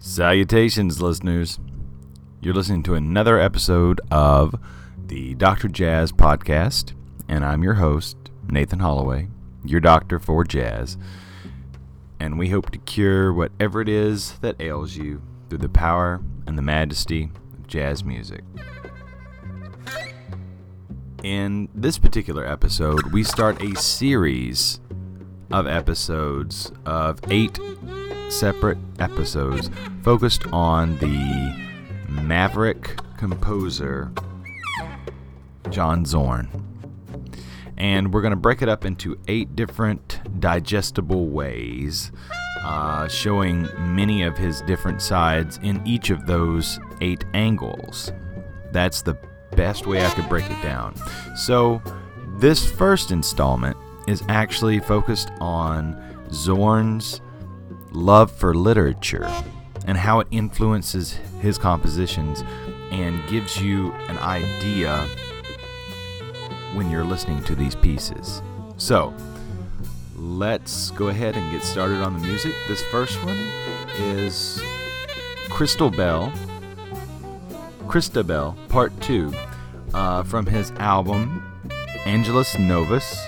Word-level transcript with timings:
Salutations, 0.00 1.02
listeners. 1.02 1.58
You're 2.40 2.54
listening 2.54 2.84
to 2.84 2.94
another 2.94 3.40
episode 3.40 4.00
of 4.12 4.54
the 5.08 5.34
Dr. 5.34 5.66
Jazz 5.66 6.12
Podcast, 6.12 6.92
and 7.28 7.44
I'm 7.44 7.64
your 7.64 7.74
host, 7.74 8.16
Nathan 8.48 8.78
Holloway, 8.78 9.26
your 9.64 9.80
doctor 9.80 10.20
for 10.20 10.44
jazz. 10.44 10.96
And 12.20 12.38
we 12.38 12.50
hope 12.50 12.70
to 12.70 12.78
cure 12.78 13.32
whatever 13.32 13.80
it 13.80 13.88
is 13.88 14.38
that 14.38 14.60
ails 14.60 14.94
you 14.94 15.20
through 15.48 15.58
the 15.58 15.68
power 15.68 16.20
and 16.46 16.56
the 16.56 16.62
majesty 16.62 17.30
of 17.58 17.66
jazz 17.66 18.04
music. 18.04 18.44
In 21.24 21.68
this 21.74 21.98
particular 21.98 22.46
episode, 22.46 23.12
we 23.12 23.24
start 23.24 23.60
a 23.60 23.74
series 23.74 24.78
of 25.50 25.66
episodes 25.66 26.70
of 26.86 27.18
eight 27.32 27.58
separate 28.32 28.78
episodes 28.98 29.70
focused 30.02 30.46
on 30.52 30.96
the 30.98 31.54
maverick 32.08 32.98
composer 33.16 34.10
John 35.70 36.04
Zorn. 36.04 36.48
And 37.76 38.12
we're 38.12 38.22
going 38.22 38.32
to 38.32 38.36
break 38.36 38.62
it 38.62 38.68
up 38.68 38.84
into 38.84 39.18
eight 39.28 39.54
different 39.54 40.20
digestible 40.40 41.28
ways, 41.28 42.10
uh, 42.62 43.06
showing 43.06 43.68
many 43.94 44.22
of 44.22 44.36
his 44.36 44.62
different 44.62 45.00
sides 45.00 45.60
in 45.62 45.86
each 45.86 46.10
of 46.10 46.26
those 46.26 46.80
eight 47.00 47.24
angles. 47.34 48.12
That's 48.72 49.02
the 49.02 49.16
best 49.52 49.86
way 49.86 50.04
I 50.04 50.10
could 50.10 50.28
break 50.28 50.50
it 50.50 50.60
down. 50.62 50.94
So, 51.36 51.80
this 52.38 52.68
first 52.68 53.10
installment 53.10 53.76
is 54.06 54.22
actually 54.28 54.80
focused 54.80 55.30
on 55.40 56.00
Zorn's 56.32 57.20
love 57.90 58.30
for 58.30 58.54
literature 58.54 59.28
and 59.86 59.96
how 59.96 60.20
it 60.20 60.26
influences 60.30 61.12
his 61.40 61.58
compositions 61.58 62.42
and 62.90 63.26
gives 63.28 63.60
you 63.60 63.92
an 64.08 64.18
idea 64.18 65.06
when 66.74 66.90
you're 66.90 67.04
listening 67.04 67.42
to 67.44 67.54
these 67.54 67.74
pieces. 67.74 68.42
So, 68.76 69.14
let's 70.16 70.90
go 70.92 71.08
ahead 71.08 71.36
and 71.36 71.50
get 71.52 71.62
started 71.62 72.02
on 72.02 72.18
the 72.18 72.26
music. 72.26 72.54
This 72.66 72.82
first 72.90 73.22
one 73.24 73.38
is 73.98 74.60
Crystal 75.48 75.90
Bell, 75.90 76.32
Christabel, 77.88 78.56
Part 78.68 78.98
2, 79.00 79.32
uh, 79.94 80.22
from 80.24 80.46
his 80.46 80.70
album 80.72 81.44
Angelus 82.04 82.58
Novus. 82.58 83.18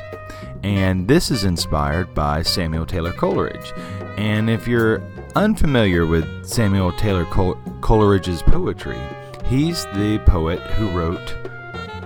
And 0.62 1.08
this 1.08 1.30
is 1.30 1.44
inspired 1.44 2.14
by 2.14 2.42
Samuel 2.42 2.84
Taylor 2.84 3.12
Coleridge. 3.12 3.72
And 4.20 4.50
if 4.50 4.68
you're 4.68 5.00
unfamiliar 5.34 6.04
with 6.04 6.44
Samuel 6.44 6.92
Taylor 6.92 7.24
Col- 7.24 7.54
Coleridge's 7.80 8.42
poetry, 8.42 8.98
he's 9.46 9.86
the 9.94 10.22
poet 10.26 10.60
who 10.60 10.90
wrote 10.90 11.34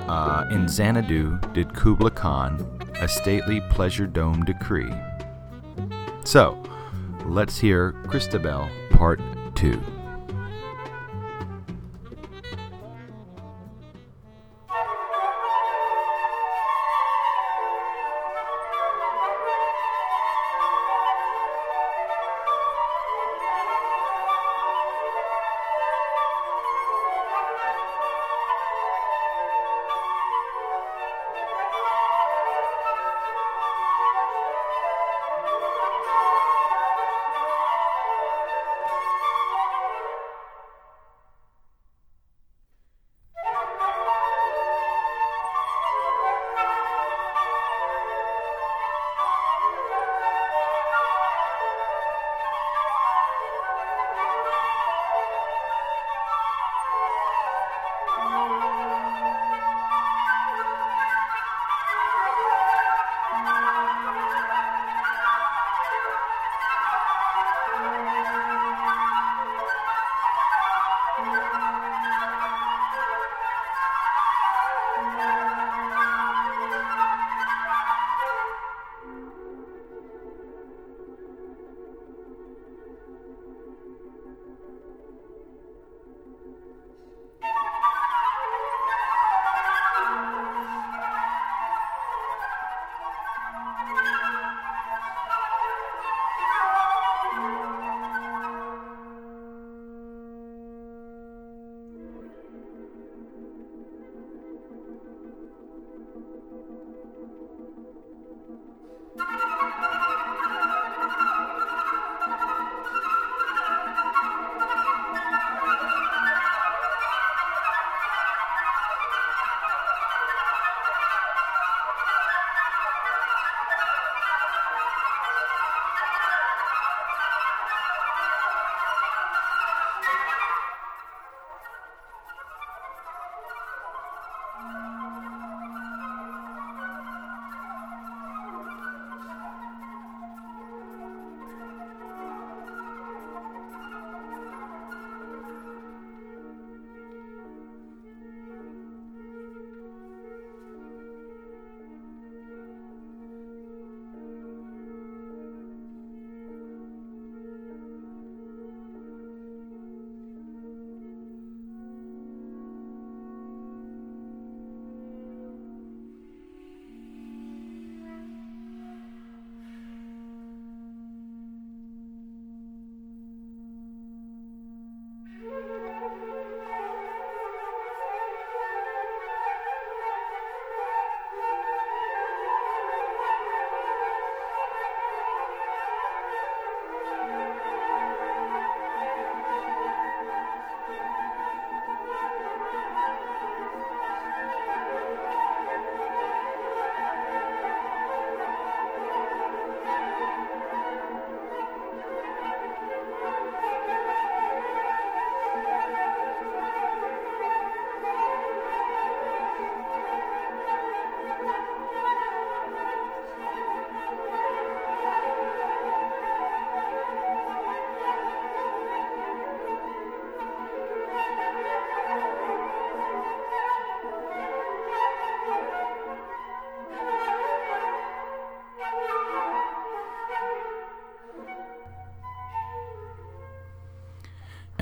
uh, 0.09 0.47
In 0.53 0.69
Xanadu 0.69 1.41
did 1.53 1.75
Kubla 1.75 2.13
Khan 2.13 2.65
a 3.01 3.09
stately 3.09 3.61
pleasure 3.63 4.07
dome 4.07 4.45
decree. 4.45 4.95
So, 6.23 6.63
let's 7.27 7.59
hear 7.59 7.91
Christabel 8.07 8.69
Part 8.91 9.21
2. 9.57 9.83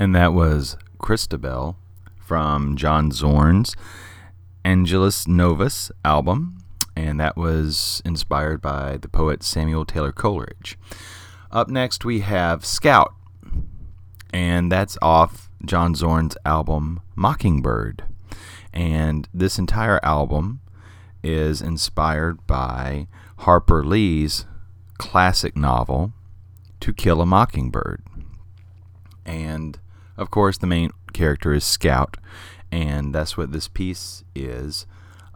And 0.03 0.13
that 0.15 0.33
was 0.33 0.75
Christabel 0.97 1.77
from 2.17 2.75
John 2.75 3.09
Zorn's 3.11 3.73
Angelus 4.65 5.29
Novus 5.29 5.93
album, 6.03 6.57
and 6.93 7.21
that 7.21 7.37
was 7.37 8.01
inspired 8.03 8.61
by 8.61 8.97
the 8.97 9.07
poet 9.07 9.43
Samuel 9.43 9.85
Taylor 9.85 10.11
Coleridge. 10.11 10.77
Up 11.53 11.69
next, 11.69 12.03
we 12.03 12.19
have 12.19 12.65
Scout, 12.65 13.13
and 14.33 14.69
that's 14.69 14.97
off 15.01 15.49
John 15.63 15.95
Zorn's 15.95 16.35
album 16.45 16.99
Mockingbird. 17.15 18.03
And 18.73 19.29
this 19.33 19.57
entire 19.57 20.03
album 20.03 20.59
is 21.23 21.61
inspired 21.61 22.45
by 22.45 23.07
Harper 23.37 23.85
Lee's 23.85 24.45
classic 24.97 25.55
novel, 25.55 26.11
To 26.81 26.91
Kill 26.91 27.21
a 27.21 27.25
Mockingbird. 27.25 28.03
Of 30.17 30.29
course, 30.29 30.57
the 30.57 30.67
main 30.67 30.91
character 31.13 31.53
is 31.53 31.63
Scout, 31.63 32.17
and 32.71 33.13
that's 33.13 33.37
what 33.37 33.51
this 33.51 33.67
piece 33.67 34.23
is 34.35 34.85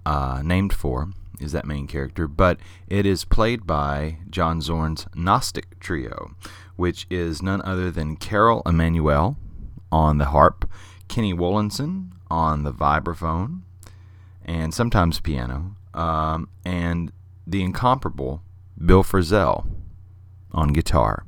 uh, 0.06 0.42
named 0.44 0.74
for, 0.74 1.10
is 1.40 1.52
that 1.52 1.66
main 1.66 1.88
character. 1.88 2.28
But 2.28 2.60
it 2.88 3.06
is 3.06 3.26
played 3.26 3.66
by 3.66 4.20
John 4.30 4.62
Zorn's 4.62 5.08
Gnostic 5.16 5.80
Trio, 5.80 6.36
which 6.76 7.08
is 7.10 7.42
none 7.42 7.62
other 7.64 7.92
than 7.92 8.18
Carol 8.18 8.62
Emanuel 8.66 9.38
on 9.92 10.18
the 10.18 10.26
harp, 10.26 10.70
Kenny 11.08 11.34
Wollesen 11.34 12.12
on 12.30 12.64
the 12.64 12.74
vibraphone, 12.74 13.62
and 14.46 14.74
sometimes 14.74 15.20
piano, 15.20 15.76
um, 15.94 16.50
and 16.64 17.12
the 17.46 17.64
incomparable 17.64 18.44
Bill 18.84 19.04
Frisell 19.04 19.66
on 20.52 20.70
guitar. 20.70 21.26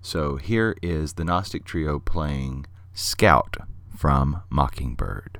So 0.00 0.36
here 0.36 0.76
is 0.82 1.14
the 1.14 1.24
Gnostic 1.24 1.64
Trio 1.64 1.98
playing 1.98 2.66
Scout 3.00 3.58
from 3.96 4.42
Mockingbird. 4.50 5.38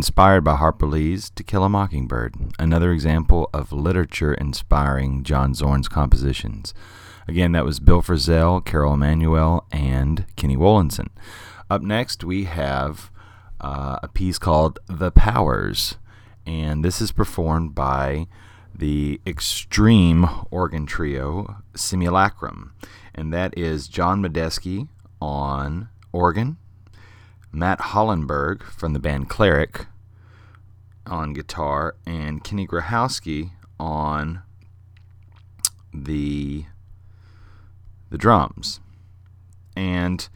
Inspired 0.00 0.42
by 0.42 0.56
Harper 0.56 0.86
Lee's 0.86 1.28
To 1.28 1.42
Kill 1.42 1.62
a 1.62 1.68
Mockingbird, 1.68 2.34
another 2.58 2.90
example 2.90 3.50
of 3.52 3.70
literature 3.70 4.32
inspiring 4.32 5.24
John 5.24 5.52
Zorn's 5.52 5.88
compositions. 5.88 6.72
Again, 7.28 7.52
that 7.52 7.66
was 7.66 7.80
Bill 7.80 8.00
Frisell, 8.00 8.64
Carol 8.64 8.94
Emanuel, 8.94 9.66
and 9.70 10.24
Kenny 10.36 10.56
Wollesen. 10.56 11.08
Up 11.68 11.82
next, 11.82 12.24
we 12.24 12.44
have 12.44 13.10
uh, 13.60 13.98
a 14.02 14.08
piece 14.08 14.38
called 14.38 14.78
The 14.86 15.10
Powers, 15.10 15.98
and 16.46 16.82
this 16.82 17.02
is 17.02 17.12
performed 17.12 17.74
by 17.74 18.26
the 18.74 19.20
extreme 19.26 20.26
organ 20.50 20.86
trio 20.86 21.56
Simulacrum, 21.76 22.72
and 23.14 23.34
that 23.34 23.52
is 23.54 23.86
John 23.86 24.22
Medeski 24.22 24.88
on 25.20 25.90
organ, 26.10 26.56
Matt 27.52 27.80
Hollenberg 27.80 28.62
from 28.62 28.92
the 28.92 28.98
band 28.98 29.28
Cleric 29.28 29.86
on 31.06 31.32
guitar, 31.32 31.96
and 32.06 32.44
Kenny 32.44 32.66
Grohowski 32.66 33.50
on 33.78 34.42
the 35.92 36.64
the 38.10 38.18
drums. 38.18 38.80
And 39.76 40.28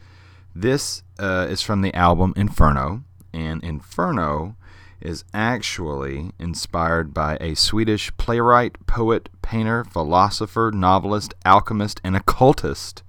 this 0.53 1.03
uh, 1.19 1.47
is 1.49 1.61
from 1.61 1.81
the 1.81 1.93
album 1.93 2.33
Inferno, 2.35 3.03
and 3.33 3.63
Inferno 3.63 4.55
is 5.01 5.23
actually 5.33 6.31
inspired 6.39 7.13
by 7.13 7.37
a 7.39 7.53
Swedish 7.53 8.15
playwright, 8.17 8.87
poet, 8.87 9.29
painter, 9.41 9.83
philosopher, 9.83 10.71
novelist, 10.73 11.33
alchemist, 11.45 12.01
and 12.03 12.15
occultist, 12.15 13.03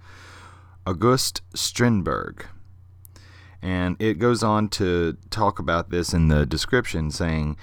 August 0.86 1.42
Strindberg. 1.54 2.46
And 3.62 3.96
it 3.98 4.14
goes 4.14 4.42
on 4.42 4.68
to 4.70 5.16
talk 5.30 5.58
about 5.58 5.90
this 5.90 6.12
in 6.12 6.28
the 6.28 6.46
description, 6.46 7.10
saying 7.10 7.56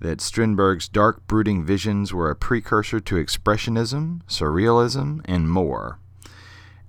that 0.00 0.20
Strindberg's 0.20 0.88
dark, 0.88 1.26
brooding 1.26 1.64
visions 1.64 2.12
were 2.12 2.30
a 2.30 2.36
precursor 2.36 3.00
to 3.00 3.16
Expressionism, 3.16 4.22
Surrealism, 4.28 5.22
and 5.24 5.50
more. 5.50 5.98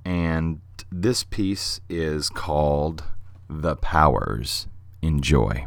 And 0.06 0.62
this 0.92 1.24
piece 1.24 1.82
is 1.89 2.30
called 2.30 3.04
The 3.50 3.75
Powers. 3.75 4.68
Enjoy. 5.01 5.66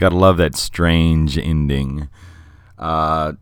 Gotta 0.00 0.16
love 0.16 0.38
that 0.38 0.56
strange 0.56 1.36
ending. 1.36 2.08
Uh, 2.78 3.34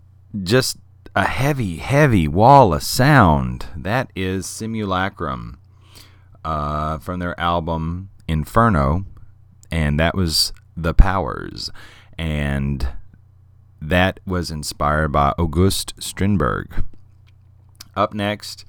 just 0.42 0.78
a 1.14 1.22
heavy, 1.22 1.76
heavy 1.76 2.26
wall 2.26 2.74
of 2.74 2.82
sound. 2.82 3.66
That 3.76 4.10
is 4.16 4.44
Simulacrum 4.44 5.60
uh, 6.44 6.98
from 6.98 7.20
their 7.20 7.38
album 7.38 8.10
Inferno, 8.26 9.04
and 9.70 10.00
that 10.00 10.16
was 10.16 10.52
The 10.76 10.94
Powers. 10.94 11.70
And 12.18 12.88
that 13.80 14.18
was 14.26 14.50
inspired 14.50 15.12
by 15.12 15.34
August 15.38 15.94
Strindberg. 16.00 16.82
Up 17.94 18.12
next, 18.12 18.64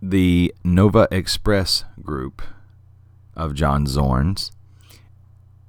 the 0.00 0.54
Nova 0.62 1.08
Express 1.10 1.84
group 2.00 2.42
of 3.34 3.54
John 3.54 3.88
Zorn's 3.88 4.52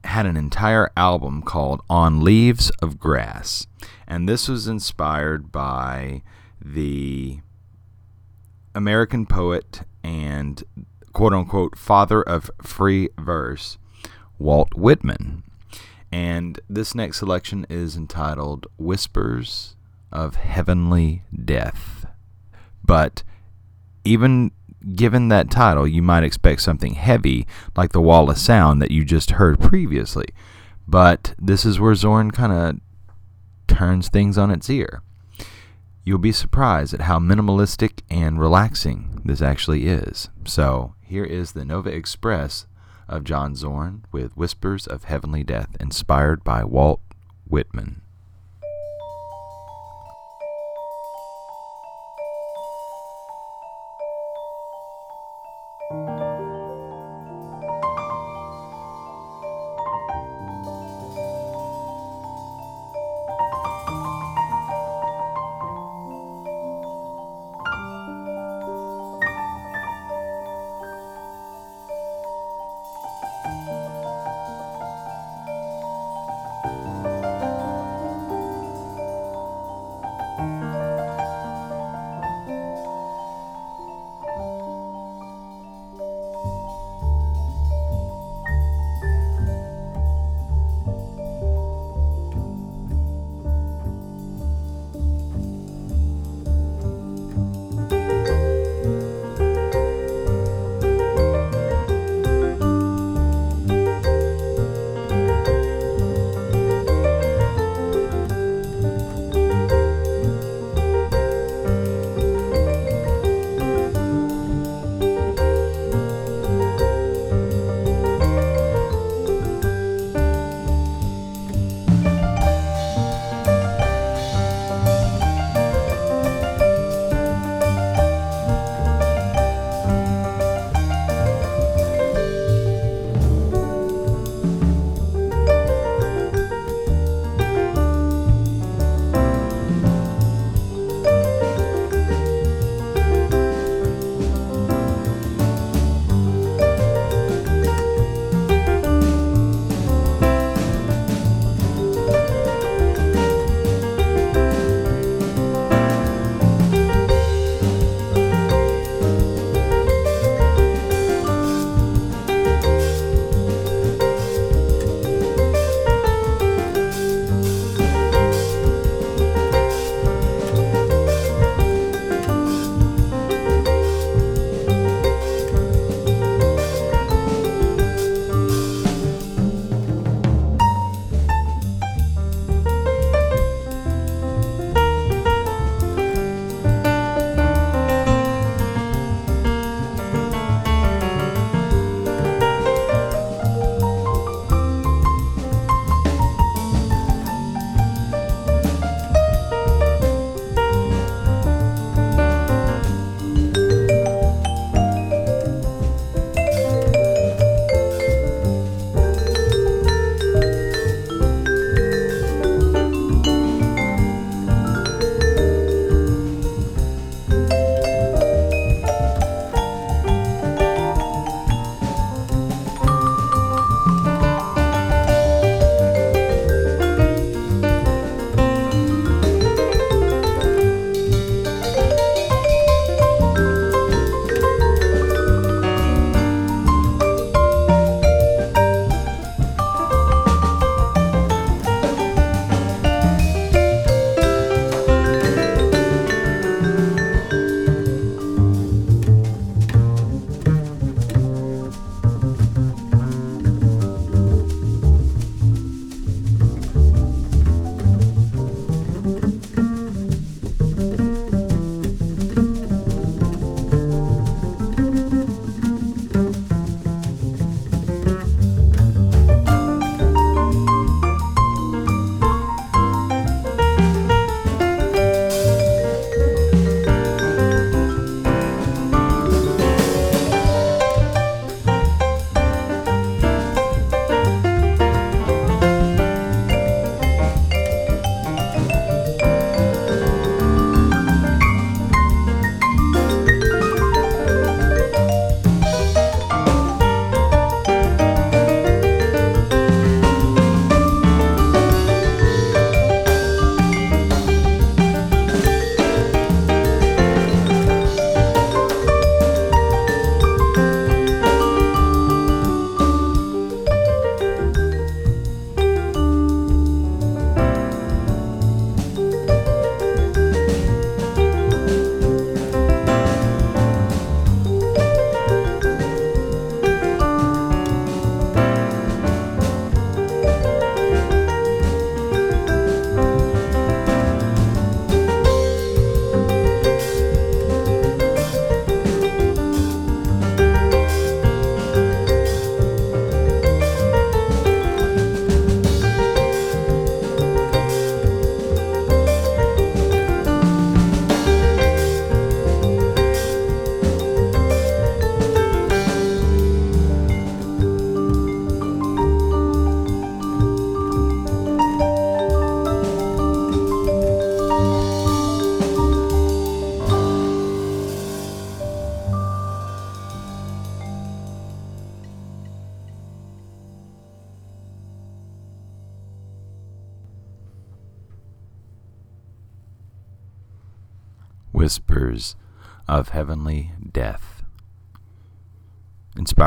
had 0.05 0.25
an 0.25 0.37
entire 0.37 0.91
album 0.95 1.41
called 1.41 1.81
On 1.89 2.21
Leaves 2.21 2.69
of 2.81 2.99
Grass. 2.99 3.67
And 4.07 4.27
this 4.27 4.47
was 4.47 4.67
inspired 4.67 5.51
by 5.51 6.21
the 6.61 7.39
American 8.75 9.25
poet 9.25 9.81
and 10.03 10.63
quote 11.13 11.33
unquote 11.33 11.77
father 11.77 12.21
of 12.21 12.51
free 12.61 13.09
verse, 13.17 13.77
Walt 14.37 14.73
Whitman. 14.75 15.43
And 16.11 16.59
this 16.69 16.93
next 16.93 17.19
selection 17.19 17.65
is 17.69 17.95
entitled 17.95 18.67
Whispers 18.77 19.75
of 20.11 20.35
Heavenly 20.35 21.23
Death. 21.33 22.05
But 22.83 23.23
even 24.03 24.51
given 24.95 25.29
that 25.29 25.49
title, 25.49 25.87
you 25.87 26.01
might 26.01 26.23
expect 26.23 26.61
something 26.61 26.95
heavy 26.95 27.47
like 27.75 27.91
the 27.91 28.01
Wall 28.01 28.29
of 28.29 28.37
Sound 28.37 28.81
that 28.81 28.91
you 28.91 29.05
just 29.05 29.31
heard 29.31 29.59
previously. 29.59 30.27
But 30.87 31.33
this 31.39 31.65
is 31.65 31.79
where 31.79 31.95
Zorn 31.95 32.31
kind 32.31 32.51
of 32.51 32.79
turns 33.67 34.09
things 34.09 34.37
on 34.37 34.51
its 34.51 34.69
ear. 34.69 35.01
You'll 36.03 36.17
be 36.17 36.33
surprised 36.33 36.93
at 36.93 37.01
how 37.01 37.17
minimalistic 37.17 38.01
and 38.09 38.39
relaxing 38.39 39.21
this 39.23 39.41
actually 39.41 39.87
is. 39.87 40.29
So, 40.45 40.95
here 41.01 41.23
is 41.23 41.53
the 41.53 41.63
Nova 41.63 41.89
Express 41.89 42.67
of 43.07 43.23
John 43.23 43.55
Zorn 43.55 44.05
with 44.11 44.35
Whispers 44.35 44.85
of 44.85 45.05
Heavenly 45.05 45.43
Death, 45.43 45.77
inspired 45.79 46.43
by 46.43 46.63
Walt 46.65 47.01
Whitman. 47.47 48.02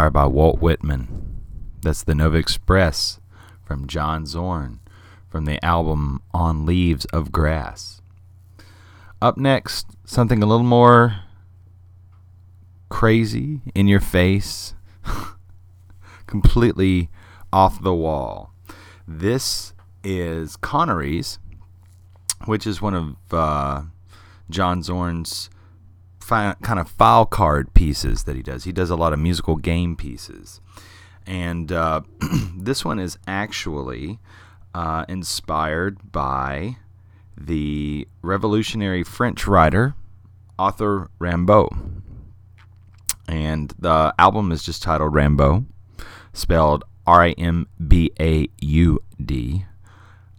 Inspired 0.07 0.23
by 0.23 0.33
Walt 0.33 0.61
Whitman. 0.61 1.43
That's 1.83 2.05
the 2.05 2.15
Nova 2.15 2.37
Express 2.37 3.19
from 3.65 3.89
John 3.89 4.25
Zorn 4.25 4.79
from 5.29 5.47
the 5.47 5.65
album 5.65 6.23
On 6.33 6.65
Leaves 6.65 7.07
of 7.07 7.33
Grass. 7.33 8.01
Up 9.21 9.37
next, 9.37 9.89
something 10.05 10.45
a 10.45 10.47
little 10.47 10.65
more 10.65 11.23
crazy, 12.89 13.63
in 13.75 13.89
your 13.89 13.99
face, 13.99 14.75
completely 16.29 17.11
off 17.53 17.83
the 17.83 17.93
wall. 17.93 18.55
This 19.09 19.73
is 20.05 20.57
Conneries, 20.57 21.41
which 22.45 22.65
is 22.65 22.81
one 22.81 22.95
of 22.95 23.35
uh, 23.35 23.83
John 24.51 24.85
Zorn's 24.85 25.51
fi- 26.27 26.57
kind 26.63 26.81
of 26.81 26.89
file 26.89 27.25
card 27.25 27.73
pieces 27.73 28.25
that 28.25 28.35
he 28.35 28.43
does. 28.43 28.65
He 28.65 28.73
does 28.73 28.91
a 28.91 28.97
lot 28.97 29.13
of 29.13 29.19
musical 29.19 29.57
game 29.57 29.97
pieces. 29.97 30.61
And 31.25 31.71
uh, 31.71 32.03
this 32.57 32.85
one 32.85 32.99
is 32.99 33.17
actually 33.27 34.19
uh, 34.75 35.05
inspired 35.09 36.13
by 36.13 36.77
the 37.37 38.09
revolutionary 38.23 39.05
French 39.05 39.47
writer 39.47 39.95
Arthur 40.59 41.11
Rimbaud. 41.21 42.03
And 43.29 43.73
the 43.79 44.15
album 44.19 44.53
is 44.53 44.63
just 44.63 44.83
titled 44.83 45.13
Rimbaud, 45.13 45.67
spelled 46.33 46.85
R 47.07 47.23
I 47.23 47.31
M 47.33 47.69
B 47.87 48.11
A 48.19 48.49
U 48.61 49.01
D. 49.25 49.65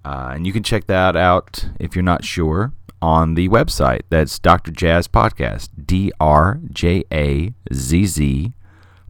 Uh, 0.04 0.32
and 0.34 0.48
you 0.48 0.54
can 0.54 0.64
check 0.64 0.88
that 0.88 1.16
out 1.16 1.70
if 1.80 1.96
you're 1.96 2.04
not 2.04 2.24
sure 2.24 2.74
on 3.02 3.34
the 3.36 3.48
website. 3.50 4.02
That's 4.10 4.40
Dr. 4.40 4.72
Jazz 4.72 5.08
Podcast, 5.08 5.70
D 5.86 6.12
R 6.20 6.60
J 6.72 7.04
A 7.12 7.54
Z 7.74 8.06
Z 8.06 8.54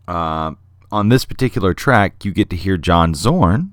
uh, 0.07 0.53
on 0.93 1.09
this 1.09 1.25
particular 1.25 1.73
track, 1.75 2.25
you 2.25 2.33
get 2.33 2.51
to 2.51 2.57
hear 2.57 2.77
John 2.77 3.15
Zorn 3.15 3.73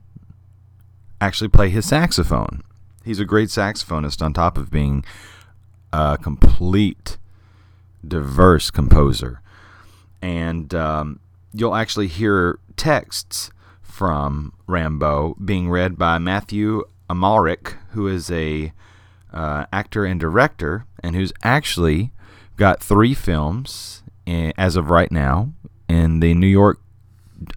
actually 1.19 1.49
play 1.49 1.69
his 1.69 1.85
saxophone. 1.85 2.63
He's 3.03 3.19
a 3.19 3.25
great 3.25 3.49
saxophonist 3.49 4.21
on 4.21 4.33
top 4.33 4.55
of 4.57 4.69
being 4.69 5.03
a 5.91 6.17
complete, 6.21 7.17
diverse 8.07 8.69
composer. 8.69 9.41
And 10.21 10.75
um, 10.75 11.19
you'll 11.53 11.75
actually 11.75 12.07
hear 12.07 12.59
texts 12.75 13.49
from 13.97 14.53
Rimbaud 14.67 15.43
being 15.43 15.71
read 15.71 15.97
by 15.97 16.19
Matthew 16.19 16.83
Amalric, 17.09 17.73
who 17.93 18.07
is 18.07 18.29
a 18.29 18.71
uh, 19.33 19.65
actor 19.73 20.05
and 20.05 20.19
director, 20.19 20.85
and 21.01 21.15
who's 21.15 21.33
actually 21.43 22.11
got 22.57 22.83
three 22.83 23.15
films 23.15 24.03
in, 24.27 24.53
as 24.55 24.75
of 24.75 24.91
right 24.91 25.11
now 25.11 25.51
in 25.89 26.19
the 26.19 26.35
New 26.35 26.45
York 26.45 26.79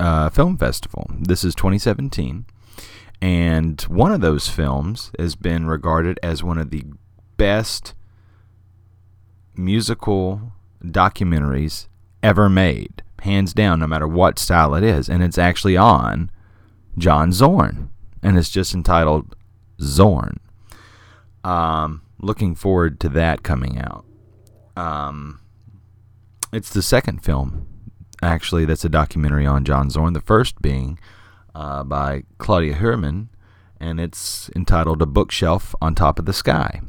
uh, 0.00 0.30
Film 0.30 0.56
Festival. 0.56 1.10
This 1.10 1.44
is 1.44 1.54
2017. 1.54 2.46
And 3.20 3.78
one 3.82 4.10
of 4.10 4.22
those 4.22 4.48
films 4.48 5.10
has 5.18 5.36
been 5.36 5.66
regarded 5.66 6.18
as 6.22 6.42
one 6.42 6.56
of 6.56 6.70
the 6.70 6.84
best 7.36 7.92
musical 9.54 10.52
documentaries 10.82 11.88
ever 12.22 12.48
made, 12.48 13.02
hands 13.20 13.52
down, 13.52 13.80
no 13.80 13.86
matter 13.86 14.08
what 14.08 14.38
style 14.38 14.74
it 14.74 14.84
is. 14.84 15.08
And 15.08 15.22
it's 15.22 15.38
actually 15.38 15.76
on 15.76 16.30
John 16.98 17.32
Zorn. 17.32 17.90
And 18.22 18.36
it's 18.36 18.50
just 18.50 18.74
entitled 18.74 19.34
Zorn. 19.80 20.40
Um, 21.42 22.02
looking 22.20 22.54
forward 22.54 23.00
to 23.00 23.08
that 23.10 23.42
coming 23.42 23.78
out. 23.78 24.04
Um, 24.76 25.40
it's 26.52 26.70
the 26.70 26.82
second 26.82 27.22
film, 27.22 27.66
actually, 28.22 28.64
that's 28.64 28.84
a 28.84 28.88
documentary 28.88 29.46
on 29.46 29.64
John 29.64 29.90
Zorn. 29.90 30.12
The 30.12 30.20
first 30.20 30.60
being 30.60 30.98
uh, 31.54 31.84
by 31.84 32.24
Claudia 32.38 32.74
Heuermann, 32.74 33.28
and 33.78 34.00
it's 34.00 34.50
entitled 34.54 35.00
A 35.00 35.06
Bookshelf 35.06 35.74
on 35.80 35.94
Top 35.94 36.18
of 36.18 36.26
the 36.26 36.32
Sky. 36.32 36.80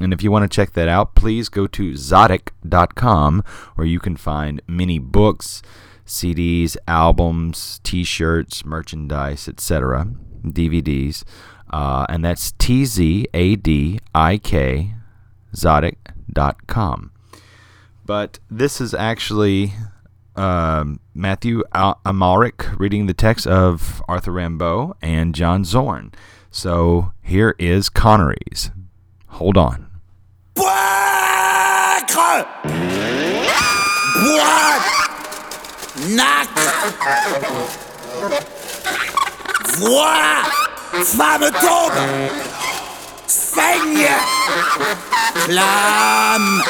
And 0.00 0.12
if 0.12 0.22
you 0.22 0.30
want 0.30 0.50
to 0.50 0.54
check 0.54 0.72
that 0.72 0.88
out, 0.88 1.14
please 1.14 1.48
go 1.48 1.66
to 1.66 1.92
Tzadik.com 1.92 3.44
where 3.74 3.86
you 3.86 4.00
can 4.00 4.16
find 4.16 4.62
many 4.66 4.98
books, 4.98 5.62
CDs, 6.06 6.76
albums, 6.88 7.80
t 7.84 8.04
shirts, 8.04 8.64
merchandise, 8.64 9.48
etc., 9.48 10.06
DVDs. 10.44 11.24
Uh, 11.70 12.04
and 12.08 12.24
that's 12.24 12.52
T 12.52 12.84
Z 12.84 13.26
A 13.32 13.56
D 13.56 13.98
I 14.14 14.38
K, 14.38 14.94
Tzadik.com. 15.54 17.12
But 18.04 18.38
this 18.50 18.80
is 18.80 18.92
actually 18.94 19.72
um, 20.36 21.00
Matthew 21.14 21.62
Amalric 21.72 22.78
reading 22.78 23.06
the 23.06 23.14
text 23.14 23.46
of 23.46 24.02
Arthur 24.08 24.32
Rimbaud 24.32 24.94
and 25.00 25.34
John 25.34 25.64
Zorn. 25.64 26.12
So 26.50 27.12
here 27.22 27.54
is 27.58 27.88
Conneries. 27.88 28.70
Hold 29.32 29.56
on. 29.56 29.86
Boîcre 30.54 32.46
Bois 34.22 34.82
Nacre 36.08 36.72
Voix 39.78 40.42
Femme 41.04 41.50
tombe 41.60 41.92
Saigne 43.26 44.10
Flamme 45.34 46.62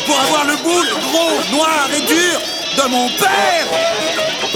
Pour 0.00 0.18
avoir 0.18 0.46
le 0.46 0.56
boule 0.62 0.88
gros, 1.02 1.54
noir 1.54 1.86
et 1.94 2.00
dur 2.06 2.40
de 2.78 2.88
mon 2.88 3.08
père. 3.08 3.66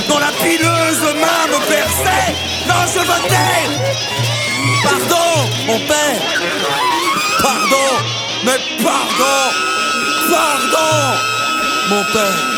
Dont 0.09 0.19
la 0.19 0.33
pileuse 0.43 1.15
main 1.15 1.47
me 1.53 1.59
perçait 1.69 2.33
Non, 2.67 2.87
je 2.87 3.01
veux 3.01 3.29
taire 3.29 3.71
Pardon, 4.83 5.51
mon 5.67 5.79
père. 5.81 6.23
Pardon 7.43 7.89
Mais 8.47 8.59
pardon. 8.83 9.39
Pardon 10.31 11.19
Mon 11.91 12.05
père. 12.15 12.57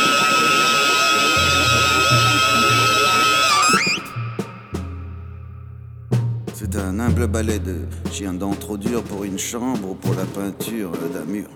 C'est 6.55 6.77
un 6.77 7.01
humble 7.01 7.27
balai 7.27 7.59
de 7.59 7.81
chien 8.13 8.35
dents 8.35 8.55
trop 8.55 8.77
dur 8.77 9.03
pour 9.03 9.25
une 9.25 9.39
chambre 9.39 9.91
ou 9.91 9.95
pour 9.95 10.15
la 10.15 10.25
peinture 10.27 10.93
d'un 11.13 11.25
mur. 11.25 11.49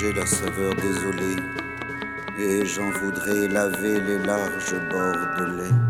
Objet 0.00 0.12
la 0.12 0.24
saveur 0.26 0.74
désolée, 0.76 1.36
et 2.38 2.64
j'en 2.64 2.90
voudrais 2.90 3.48
laver 3.48 4.00
les 4.00 4.18
larges 4.18 4.74
bords 4.90 5.36
de 5.38 5.56
lait. 5.58 5.89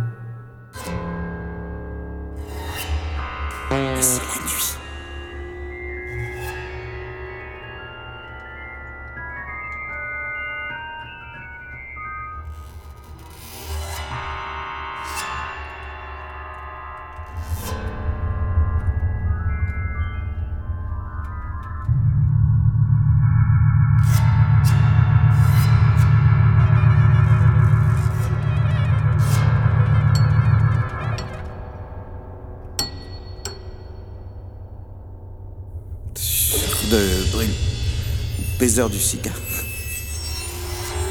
Du 38.88 38.98
cigare. 38.98 39.34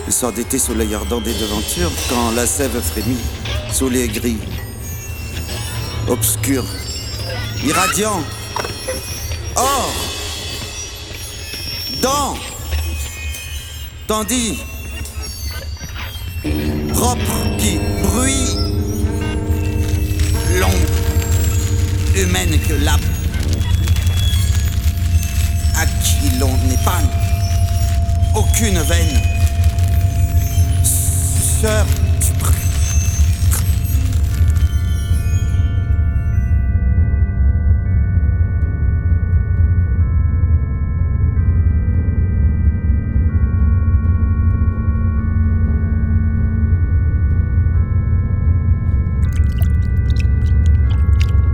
Le 0.08 0.12
soir 0.12 0.32
d'été, 0.32 0.58
soleil 0.58 0.96
ardent 0.96 1.22
des 1.22 1.34
devantures, 1.34 1.92
quand 2.10 2.32
la 2.32 2.48
sève 2.48 2.82
frémit 2.82 3.18
sous 3.72 3.90
les 3.90 4.08
gris, 4.08 4.40
obscur, 6.08 6.66
irradiant, 7.64 8.24
or, 9.56 9.94
dans, 12.02 12.36
tandis, 14.08 14.58
propre 16.94 17.58
qui 17.60 17.78
bruit, 18.02 18.56
l'ombre 20.60 20.74
humaine 22.16 22.60
que 22.68 22.74
l'âme 22.74 23.09
aucune 28.62 28.80
veine. 28.80 29.08
Sœur 30.84 31.86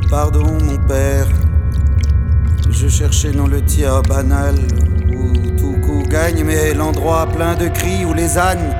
Pardon, 0.10 0.58
mon 0.64 0.78
père. 0.88 1.28
Je 2.72 2.88
cherchais 2.88 3.32
dans 3.32 3.48
le 3.48 3.62
tiers 3.64 4.02
banal 4.04 4.56
l'endroit 6.74 7.28
plein 7.28 7.56
de 7.56 7.68
cris 7.68 8.06
où 8.06 8.14
les 8.14 8.38
ânes, 8.38 8.74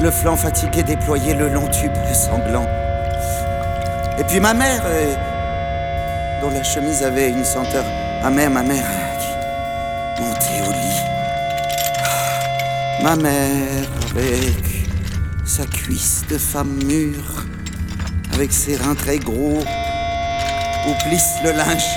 le 0.00 0.10
flanc 0.10 0.36
fatigué 0.36 0.82
déployé 0.82 1.34
le 1.34 1.48
long 1.48 1.68
tube 1.68 1.92
sanglant. 2.12 2.66
Et 4.18 4.24
puis 4.24 4.40
ma 4.40 4.54
mère, 4.54 4.82
euh, 4.84 5.14
dont 6.40 6.50
la 6.50 6.62
chemise 6.62 7.02
avait 7.02 7.28
une 7.30 7.44
senteur 7.44 7.84
amère, 8.22 8.50
ma 8.50 8.62
mère 8.62 8.84
euh, 8.84 10.16
qui 10.16 10.22
montait 10.22 10.68
au 10.68 10.72
lit. 10.72 11.00
Ah, 12.04 13.02
Ma 13.02 13.16
mère 13.16 13.88
avec 14.10 14.86
sa 15.44 15.66
cuisse 15.66 16.24
de 16.28 16.38
femme 16.38 16.82
mûre, 16.84 17.46
avec 18.34 18.52
ses 18.52 18.76
reins 18.76 18.94
très 18.94 19.18
gros, 19.18 19.58
où 20.88 21.08
plisse 21.08 21.34
le 21.44 21.52
linge 21.52 21.96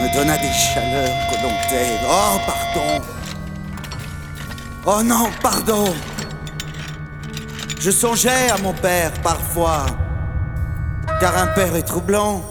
me 0.00 0.12
donna 0.12 0.36
des 0.38 0.52
chaleurs 0.52 1.28
que. 1.30 1.34
Oh, 2.08 2.38
pardon. 2.46 3.04
Oh 4.86 5.02
non, 5.02 5.30
pardon. 5.40 5.94
Je 7.80 7.90
songeais 7.90 8.50
à 8.50 8.58
mon 8.58 8.74
père 8.74 9.12
parfois, 9.22 9.86
car 11.20 11.38
un 11.38 11.46
père 11.46 11.74
est 11.74 11.82
troublant. 11.82 12.42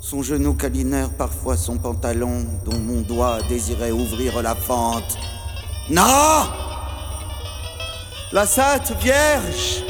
Son 0.00 0.22
genou 0.22 0.54
câlineur, 0.54 1.10
parfois 1.10 1.56
son 1.56 1.76
pantalon, 1.76 2.46
dont 2.64 2.78
mon 2.78 3.00
doigt 3.00 3.38
désirait 3.48 3.90
ouvrir 3.90 4.42
la 4.42 4.54
fente. 4.54 5.18
Non 5.88 6.48
La 8.32 8.46
Sainte 8.46 8.92
Vierge 9.00 9.82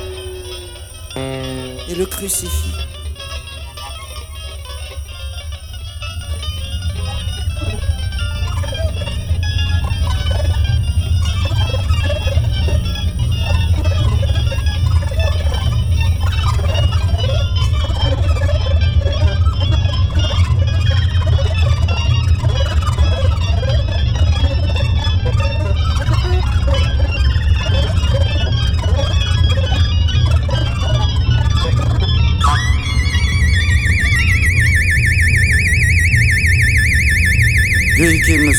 et 1.15 1.95
le 1.95 2.07
crucifix. 2.07 2.90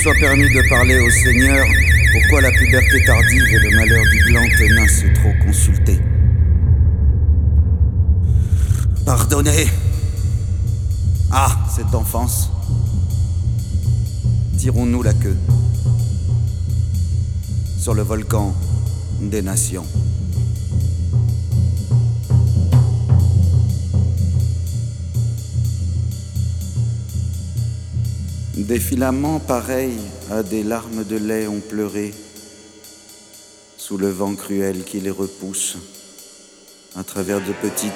Soit 0.01 0.15
permis 0.15 0.49
de 0.49 0.67
parler 0.67 0.99
au 0.99 1.09
Seigneur, 1.11 1.63
pourquoi 2.11 2.41
la 2.41 2.49
puberté 2.49 3.05
tardive 3.05 3.43
et 3.43 3.59
le 3.59 3.75
malheur 3.75 4.03
du 4.11 4.31
blanc 4.31 4.43
tenace 4.57 5.03
trop 5.13 5.33
consulté. 5.45 5.99
Pardonnez. 9.05 9.67
Ah, 11.31 11.55
cette 11.75 11.93
enfance. 11.93 12.49
Tirons-nous 14.57 15.03
la 15.03 15.13
queue 15.13 15.37
sur 17.77 17.93
le 17.93 18.01
volcan 18.01 18.55
des 19.21 19.43
nations. 19.43 19.85
Des 28.57 28.79
filaments 28.79 29.39
pareils 29.39 29.97
à 30.29 30.43
des 30.43 30.61
larmes 30.61 31.05
de 31.05 31.15
lait 31.15 31.47
ont 31.47 31.61
pleuré 31.61 32.13
sous 33.77 33.97
le 33.97 34.09
vent 34.09 34.35
cruel 34.35 34.83
qui 34.83 34.99
les 34.99 35.09
repousse 35.09 35.77
à 36.97 37.03
travers 37.03 37.39
de 37.39 37.53
petits 37.53 37.91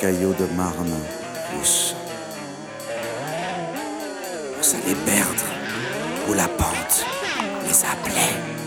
caillots 0.00 0.34
de 0.34 0.46
marne 0.56 0.94
poussent. 1.50 1.96
Pour 4.54 4.64
s'aller 4.64 4.94
perdre 5.04 5.44
où 6.28 6.34
la 6.34 6.46
pente 6.46 7.04
les 7.66 7.84
appelait. 7.84 8.61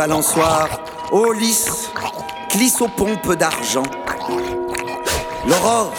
Ô 0.00 0.02
balançoire, 0.02 0.68
ô 1.12 1.30
lys, 1.30 1.90
glisse 2.50 2.80
aux 2.80 2.88
pompes 2.88 3.34
d'argent. 3.34 3.82
L'aurore, 5.46 5.92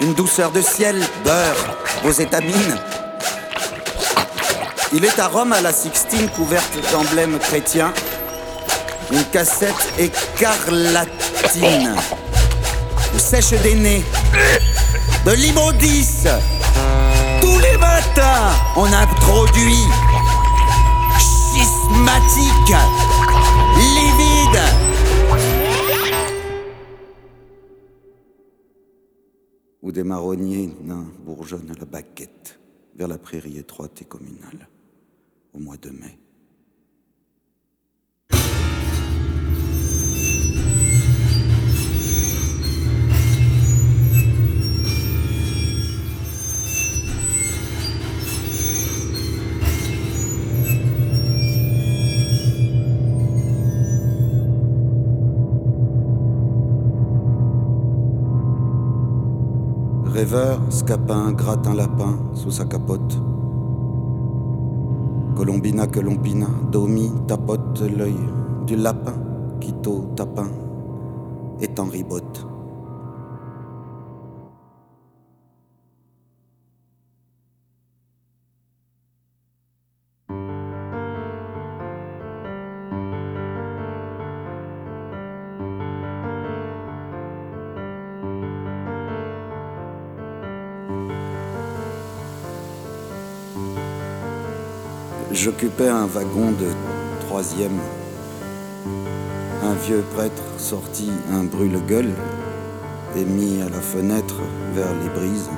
une 0.00 0.14
douceur 0.14 0.50
de 0.50 0.60
ciel, 0.60 1.00
beurre 1.22 1.76
vos 2.02 2.10
étamines. 2.10 2.76
Il 4.92 5.04
est 5.04 5.16
à 5.20 5.28
Rome 5.28 5.52
à 5.52 5.60
la 5.60 5.72
Sixtine 5.72 6.28
couverte 6.30 6.76
d'emblèmes 6.90 7.38
chrétiens. 7.38 7.92
Une 9.12 9.22
cassette 9.26 9.92
écarlatine. 9.96 11.94
Sèche 13.16 13.50
des 13.62 13.76
nez. 13.76 14.04
De 15.24 15.30
l'immondice. 15.34 16.26
Tous 17.40 17.58
les 17.60 17.76
matins, 17.76 18.50
on 18.74 18.92
introduit 18.92 19.86
schismatique, 21.20 22.74
Des 29.90 30.04
marronniers 30.04 30.70
nains 30.84 31.08
bourgeonnent 31.24 31.72
à 31.72 31.78
la 31.78 31.84
baguette 31.84 32.60
vers 32.94 33.08
la 33.08 33.18
prairie 33.18 33.58
étroite 33.58 34.02
et 34.02 34.04
communale 34.04 34.68
au 35.52 35.58
mois 35.58 35.78
de 35.78 35.90
mai. 35.90 36.16
Rêveur, 60.20 60.60
scapin 60.68 61.32
gratte 61.32 61.66
un 61.66 61.72
lapin 61.72 62.18
sous 62.34 62.50
sa 62.50 62.66
capote. 62.66 63.18
Colombina, 65.34 65.86
Colombina, 65.86 66.46
Domi 66.70 67.10
tapote 67.26 67.80
l'œil 67.80 68.20
du 68.66 68.76
lapin, 68.76 69.14
Quito 69.60 70.12
tapin, 70.16 70.48
est 71.62 71.80
en 71.80 71.86
ribote. 71.86 72.49
J'occupais 95.32 95.88
un 95.88 96.06
wagon 96.06 96.50
de 96.50 96.66
troisième. 97.26 97.78
Un 99.62 99.74
vieux 99.74 100.02
prêtre 100.14 100.42
sortit 100.58 101.12
un 101.32 101.44
brûle-gueule 101.44 102.12
et 103.16 103.24
mis 103.24 103.62
à 103.62 103.68
la 103.68 103.80
fenêtre 103.80 104.36
vers 104.74 104.92
les 105.02 105.08
brises, 105.08 105.48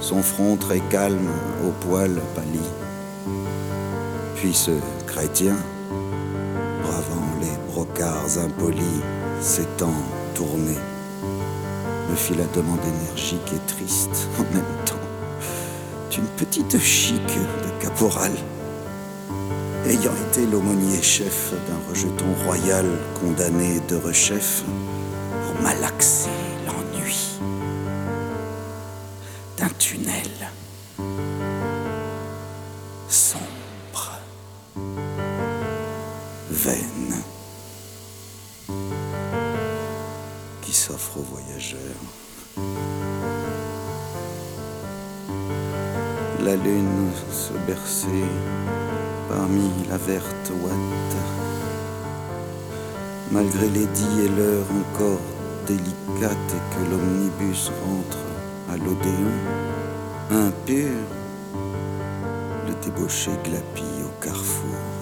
son 0.00 0.22
front 0.22 0.56
très 0.56 0.80
calme, 0.80 1.28
au 1.66 1.70
poil 1.86 2.20
pâli. 2.34 2.60
Puis 4.34 4.52
ce 4.52 4.72
chrétien, 5.06 5.54
bravant 6.82 7.26
les 7.40 7.72
brocards 7.72 8.38
impolis, 8.44 9.02
s'étant 9.40 9.94
tourné, 10.34 10.74
me 12.10 12.16
fit 12.16 12.34
la 12.34 12.44
demande 12.54 12.80
énergique 12.84 13.52
et 13.54 13.66
triste 13.66 14.28
en 14.38 14.54
même 14.54 14.64
temps 14.84 15.05
d'une 16.16 16.24
petite 16.28 16.78
chic 16.78 17.26
de 17.26 17.82
caporal 17.82 18.32
ayant 19.86 20.14
été 20.30 20.46
l'aumônier 20.46 21.02
chef 21.02 21.52
d'un 21.68 21.90
rejeton 21.90 22.24
royal 22.46 22.86
condamné 23.20 23.80
de 23.86 23.96
rechef 23.96 24.64
pour 25.44 25.62
malaxer 25.62 26.30
Malgré 53.46 53.68
les 53.68 53.86
dix 53.86 54.24
et 54.24 54.28
l'heure 54.28 54.66
encore 54.72 55.20
délicate 55.68 56.32
et 56.50 56.74
que 56.74 56.90
l'omnibus 56.90 57.70
rentre 57.84 58.18
à 58.68 58.76
l'Odéon, 58.76 59.36
impur, 60.32 60.90
le 62.66 62.74
débauché 62.84 63.30
glapit 63.44 64.02
au 64.04 64.24
carrefour. 64.24 64.95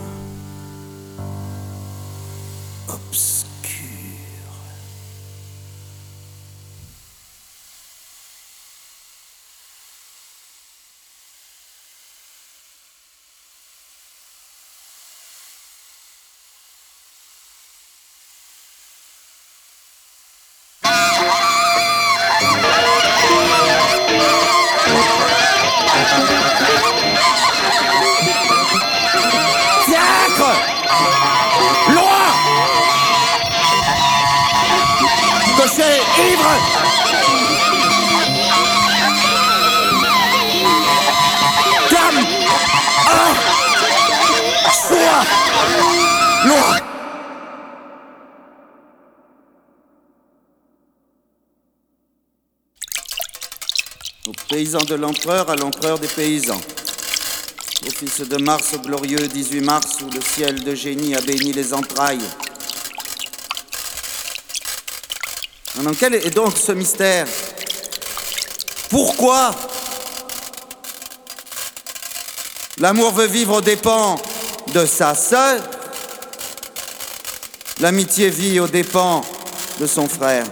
De 54.74 54.96
l'empereur 54.96 55.48
à 55.50 55.54
l'empereur 55.54 56.00
des 56.00 56.08
paysans. 56.08 56.60
Au 57.86 57.90
fils 57.90 58.22
de 58.22 58.36
Mars, 58.38 58.72
au 58.74 58.78
glorieux 58.78 59.28
18 59.28 59.60
mars, 59.60 59.98
où 60.02 60.10
le 60.12 60.20
ciel 60.20 60.64
de 60.64 60.74
génie 60.74 61.14
a 61.14 61.20
béni 61.20 61.52
les 61.52 61.72
entrailles. 61.72 62.18
Dans 65.80 65.94
quel 65.94 66.16
est 66.16 66.34
donc 66.34 66.54
ce 66.58 66.72
mystère? 66.72 67.28
Pourquoi? 68.90 69.54
L'amour 72.78 73.12
veut 73.12 73.26
vivre 73.26 73.58
aux 73.58 73.60
dépens 73.60 74.20
de 74.72 74.84
sa 74.86 75.14
sœur. 75.14 75.62
L'amitié 77.78 78.28
vit 78.28 78.58
aux 78.58 78.68
dépens 78.68 79.24
de 79.78 79.86
son 79.86 80.08
frère. 80.08 80.46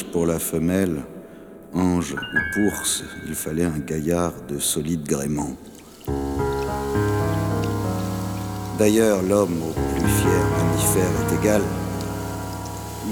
Pour 0.00 0.24
la 0.24 0.38
femelle, 0.38 1.02
ange 1.74 2.14
ou 2.14 2.58
bourse, 2.58 3.04
il 3.26 3.34
fallait 3.34 3.66
un 3.66 3.78
gaillard 3.78 4.32
de 4.48 4.58
solide 4.58 5.06
gréement. 5.06 5.54
D'ailleurs, 8.78 9.20
l'homme 9.22 9.60
au 9.62 9.72
plus 9.72 10.08
fier 10.08 10.44
mammifère 10.56 11.10
est 11.20 11.42
égal. 11.42 11.62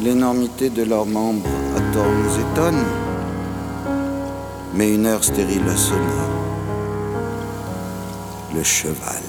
L'énormité 0.02 0.70
de 0.70 0.84
leurs 0.84 1.04
membres 1.04 1.50
à 1.76 1.80
tort 1.92 2.10
nous 2.10 2.40
étonne, 2.50 2.82
mais 4.74 4.94
une 4.94 5.04
heure 5.04 5.22
stérile 5.22 5.68
a 5.68 5.76
sonné. 5.76 6.00
Le 8.54 8.62
cheval. 8.62 9.22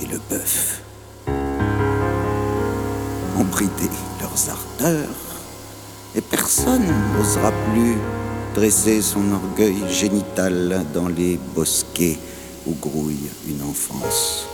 Et 0.00 0.06
le 0.06 0.20
bœuf 0.30 0.77
bridé 3.50 3.90
leurs 4.20 4.50
ardeurs, 4.50 5.08
et 6.14 6.20
personne 6.20 6.86
n'osera 7.16 7.52
plus 7.72 7.96
dresser 8.54 9.02
son 9.02 9.32
orgueil 9.32 9.76
génital 9.90 10.84
dans 10.94 11.08
les 11.08 11.38
bosquets 11.54 12.18
où 12.66 12.74
grouille 12.80 13.30
une 13.48 13.62
enfance 13.62 14.46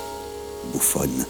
bouffonne. 0.72 1.24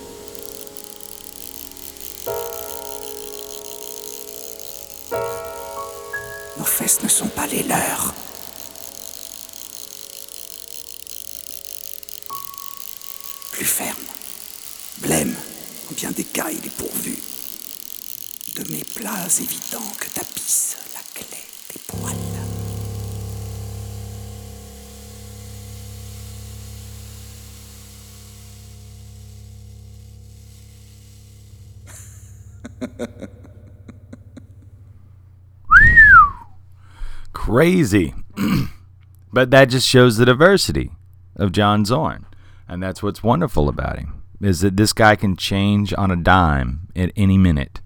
Crazy. 37.55 38.13
but 39.33 39.53
that 39.53 39.67
just 39.67 39.87
shows 39.87 40.17
the 40.17 40.25
diversity 40.25 40.91
of 41.37 41.53
John 41.53 41.85
Zorn. 41.85 42.27
And 42.69 42.83
that's 42.83 43.01
what's 43.01 43.23
wonderful 43.23 43.69
about 43.69 43.97
him 43.97 44.25
is 44.41 44.61
that 44.63 44.77
this 44.77 44.93
guy 44.93 45.15
can 45.15 45.37
change 45.37 45.95
on 45.97 46.11
a 46.11 46.17
dime 46.17 46.89
at 46.97 47.13
any 47.15 47.39
minute. 47.39 47.81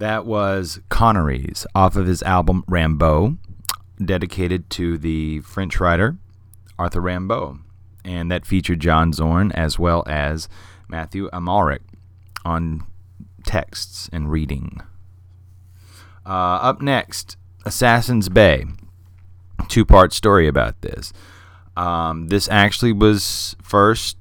That 0.00 0.26
was 0.26 0.80
Conneries 0.90 1.64
off 1.76 1.94
of 1.94 2.06
his 2.06 2.24
album 2.24 2.64
Rimbaud, 2.68 3.38
dedicated 4.04 4.68
to 4.70 4.98
the 4.98 5.38
French 5.42 5.78
writer 5.78 6.16
Arthur 6.76 7.00
Rimbaud. 7.00 7.60
And 8.04 8.32
that 8.32 8.44
featured 8.44 8.80
John 8.80 9.12
Zorn 9.12 9.52
as 9.52 9.78
well 9.78 10.02
as 10.08 10.48
Matthew 10.88 11.30
Amalric 11.30 11.82
on 12.44 12.84
texts 13.46 14.10
and 14.12 14.28
reading. 14.28 14.82
Uh, 16.26 16.58
up 16.60 16.82
next, 16.82 17.36
Assassin's 17.64 18.28
Bay. 18.28 18.64
Two 19.68 19.84
part 19.84 20.12
story 20.12 20.48
about 20.48 20.80
this. 20.82 21.12
Um, 21.76 22.28
this 22.28 22.48
actually 22.48 22.92
was 22.92 23.56
first 23.62 24.16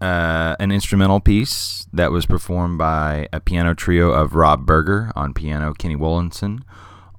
uh, 0.00 0.56
an 0.58 0.72
instrumental 0.72 1.20
piece 1.20 1.86
that 1.92 2.10
was 2.10 2.24
performed 2.24 2.78
by 2.78 3.28
a 3.32 3.40
piano 3.40 3.74
trio 3.74 4.10
of 4.10 4.34
Rob 4.34 4.64
Burger 4.64 5.12
on 5.14 5.34
piano, 5.34 5.74
Kenny 5.74 5.96
Wollesen 5.96 6.62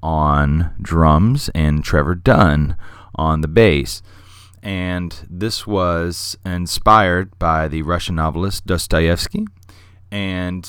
on 0.01 0.73
drums, 0.81 1.49
and 1.49 1.83
Trevor 1.83 2.15
Dunn 2.15 2.75
on 3.13 3.41
the 3.41 3.47
bass. 3.47 4.01
And 4.63 5.15
this 5.29 5.67
was 5.67 6.37
inspired 6.45 7.37
by 7.37 7.67
the 7.67 7.81
Russian 7.83 8.15
novelist 8.15 8.65
Dostoevsky. 8.65 9.45
And 10.11 10.67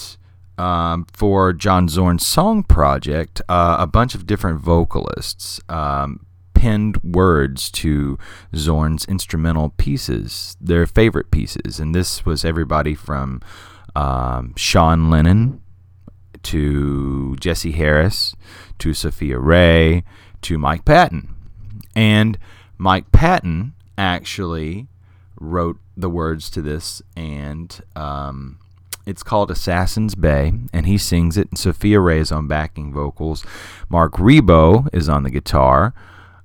um, 0.62 1.06
for 1.12 1.52
John 1.52 1.88
Zorn's 1.88 2.24
song 2.24 2.62
project, 2.62 3.42
uh, 3.48 3.76
a 3.80 3.86
bunch 3.88 4.14
of 4.14 4.28
different 4.28 4.60
vocalists 4.60 5.60
um, 5.68 6.24
penned 6.54 6.98
words 7.02 7.68
to 7.72 8.16
Zorn's 8.54 9.04
instrumental 9.06 9.70
pieces, 9.70 10.56
their 10.60 10.86
favorite 10.86 11.32
pieces. 11.32 11.80
And 11.80 11.92
this 11.92 12.24
was 12.24 12.44
everybody 12.44 12.94
from 12.94 13.40
um, 13.96 14.54
Sean 14.56 15.10
Lennon 15.10 15.60
to 16.44 17.34
Jesse 17.40 17.72
Harris 17.72 18.36
to 18.78 18.94
Sofia 18.94 19.40
Rei 19.40 20.04
to 20.42 20.58
Mike 20.58 20.84
Patton. 20.84 21.34
And 21.96 22.38
Mike 22.78 23.10
Patton 23.10 23.74
actually 23.98 24.86
wrote 25.40 25.80
the 25.96 26.08
words 26.08 26.48
to 26.50 26.62
this 26.62 27.02
and 27.16 27.80
um, 27.96 28.60
it's 29.06 29.22
called 29.22 29.50
Assassin's 29.50 30.14
Bay, 30.14 30.52
and 30.72 30.86
he 30.86 30.98
sings 30.98 31.36
it. 31.36 31.48
And 31.50 31.58
Sofia 31.58 32.00
Rei 32.00 32.18
is 32.18 32.32
on 32.32 32.46
backing 32.46 32.92
vocals. 32.92 33.44
Marc 33.88 34.14
Ribot 34.14 34.88
is 34.92 35.08
on 35.08 35.22
the 35.22 35.30
guitar. 35.30 35.94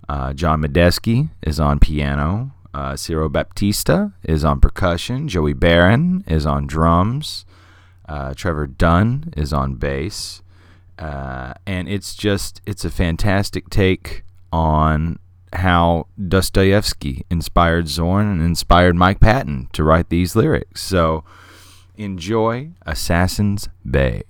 Uh, 0.09 0.33
John 0.33 0.61
Medeski 0.61 1.29
is 1.41 1.59
on 1.59 1.79
piano. 1.79 2.51
Uh, 2.73 2.95
Cyro 2.95 3.29
Baptista 3.29 4.13
is 4.23 4.45
on 4.45 4.59
percussion. 4.59 5.27
Joey 5.27 5.53
Baron 5.53 6.23
is 6.27 6.45
on 6.45 6.67
drums. 6.67 7.45
Uh, 8.07 8.33
Trevor 8.33 8.67
Dunn 8.67 9.33
is 9.35 9.51
on 9.51 9.75
bass. 9.75 10.41
Uh, 10.97 11.53
and 11.65 11.87
it's 11.87 12.15
just, 12.15 12.61
it's 12.65 12.85
a 12.85 12.89
fantastic 12.89 13.69
take 13.69 14.23
on 14.51 15.19
how 15.53 16.07
Dostoevsky 16.27 17.25
inspired 17.29 17.87
Zorn 17.87 18.27
and 18.27 18.41
inspired 18.41 18.95
Mike 18.95 19.19
Patton 19.19 19.69
to 19.73 19.83
write 19.83 20.09
these 20.09 20.35
lyrics. 20.35 20.81
So 20.81 21.23
enjoy 21.97 22.71
Assassin's 22.85 23.69
Bay. 23.89 24.23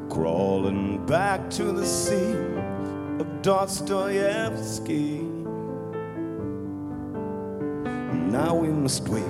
Crawling 0.09 1.05
back 1.05 1.49
to 1.51 1.71
the 1.71 1.85
sea 1.85 2.33
of 3.19 3.41
Dostoevsky. 3.41 5.21
Now 8.31 8.55
we 8.55 8.69
must 8.69 9.07
wait 9.09 9.23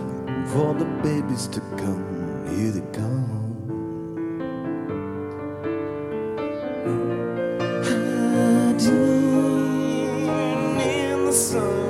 for 0.48 0.74
the 0.74 0.86
babies 1.04 1.48
to 1.48 1.60
come. 1.78 2.46
Here 2.56 2.72
they 2.72 2.82
come. 2.94 3.26
In 10.80 11.26
the 11.26 11.34
sun. 11.34 11.87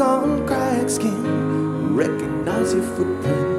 On 0.00 0.46
cracked 0.46 0.90
skin. 0.90 1.94
Recognize 1.94 2.74
your 2.74 2.82
footprints. 2.82 3.55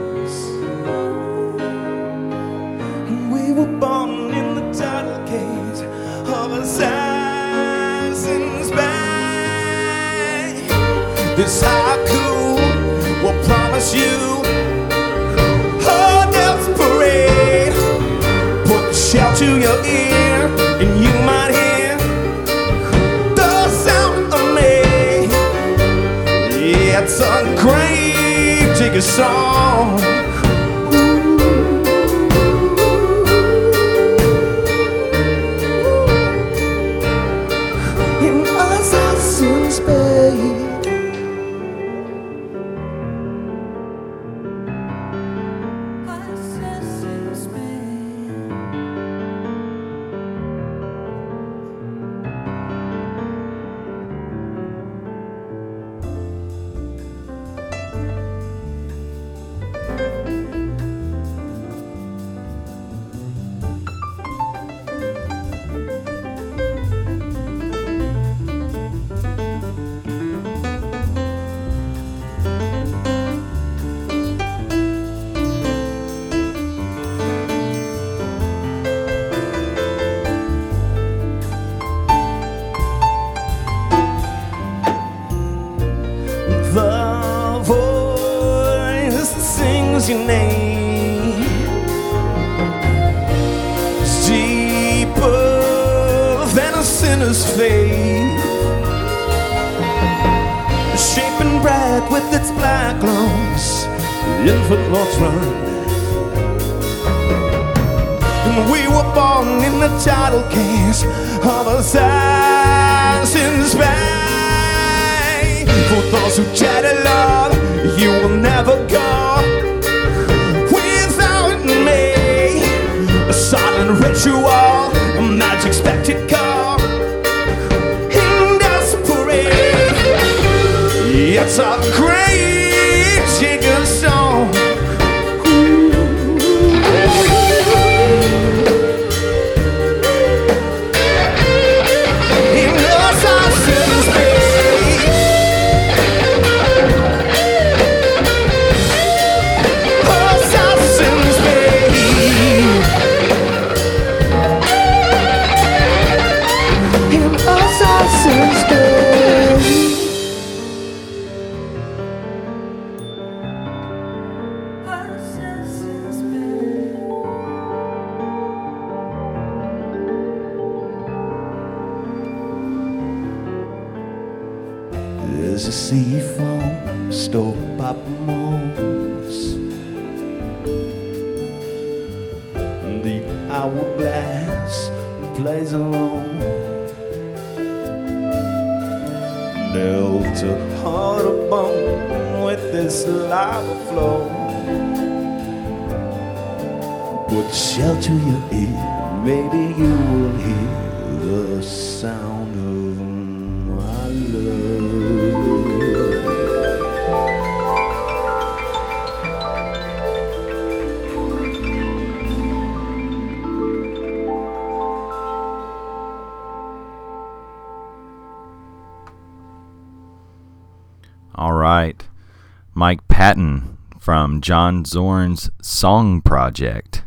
John 224.42 224.86
Zorn's 224.86 225.50
Song 225.62 226.22
Project. 226.22 227.04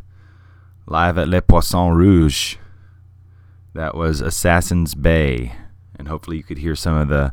Live 0.86 1.18
at 1.18 1.28
Le 1.28 1.40
Poisson 1.42 1.94
Rouge. 1.94 2.56
That 3.74 3.94
was 3.94 4.20
Assassin's 4.20 4.94
Bay. 4.94 5.52
And 5.96 6.08
hopefully 6.08 6.36
you 6.36 6.42
could 6.42 6.58
hear 6.58 6.74
some 6.74 6.94
of 6.94 7.08
the, 7.08 7.32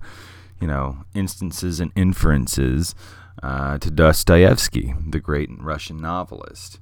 you 0.61 0.67
know, 0.67 1.05
instances 1.15 1.79
and 1.79 1.91
inferences 1.95 2.93
uh, 3.41 3.77
to 3.79 3.89
Dostoevsky, 3.89 4.93
the 5.07 5.19
great 5.19 5.49
Russian 5.57 5.97
novelist. 5.97 6.79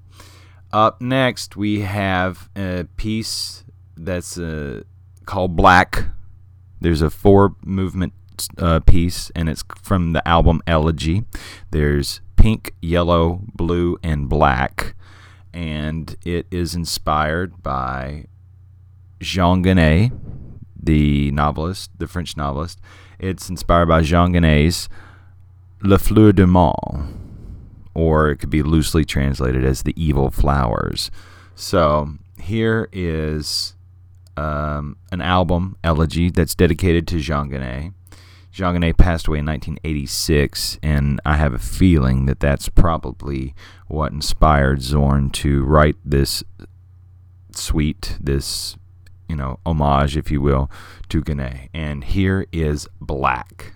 Up 0.73 0.99
next, 0.99 1.55
we 1.55 1.81
have 1.81 2.49
a 2.55 2.85
piece 2.97 3.63
that's 3.95 4.37
uh, 4.37 4.83
called 5.25 5.55
Black. 5.55 6.05
There's 6.81 7.01
a 7.01 7.09
four 7.09 7.55
movement 7.63 8.13
uh, 8.57 8.81
piece, 8.81 9.31
and 9.35 9.47
it's 9.47 9.63
from 9.81 10.13
the 10.13 10.27
album 10.27 10.61
Elegy. 10.67 11.23
There's 11.71 12.21
pink, 12.45 12.75
yellow, 12.79 13.39
blue, 13.55 13.97
and 14.03 14.29
black, 14.29 14.93
and 15.51 16.15
it 16.23 16.45
is 16.51 16.75
inspired 16.75 17.63
by 17.63 18.23
Jean 19.19 19.63
Genet, 19.63 20.11
the 20.79 21.31
novelist, 21.31 21.89
the 21.97 22.05
French 22.05 22.37
novelist. 22.37 22.79
It's 23.17 23.49
inspired 23.49 23.87
by 23.87 24.03
Jean 24.03 24.31
Genet's 24.31 24.87
Le 25.81 25.97
Fleur 25.97 26.31
du 26.33 26.45
Mal, 26.45 27.07
or 27.95 28.29
it 28.29 28.37
could 28.37 28.51
be 28.51 28.61
loosely 28.61 29.03
translated 29.03 29.65
as 29.65 29.81
the 29.81 29.99
evil 29.99 30.29
flowers. 30.29 31.09
So 31.55 32.09
here 32.39 32.89
is 32.91 33.73
um, 34.37 34.97
an 35.11 35.21
album, 35.21 35.77
Elegy, 35.83 36.29
that's 36.29 36.53
dedicated 36.53 37.07
to 37.07 37.19
Jean 37.19 37.49
Genet. 37.49 37.93
Jean 38.55 38.73
Genet 38.73 38.95
passed 38.95 39.27
away 39.27 39.39
in 39.39 39.45
1986, 39.47 40.79
and 40.81 41.19
I 41.25 41.35
have 41.35 41.53
a 41.53 41.59
feeling 41.59 42.25
that 42.27 42.39
that's 42.39 42.69
probably 42.69 43.53
what 43.87 44.13
inspired 44.13 44.81
Zorn 44.81 45.29
to 45.31 45.61
write 45.65 45.97
this 46.05 46.41
suite, 47.53 48.17
this, 48.17 48.77
you 49.27 49.35
know, 49.35 49.59
homage, 49.65 50.15
if 50.15 50.31
you 50.31 50.39
will, 50.39 50.71
to 51.09 51.21
Genet. 51.21 51.69
And 51.73 52.05
here 52.05 52.47
is 52.53 52.87
Black. 53.01 53.73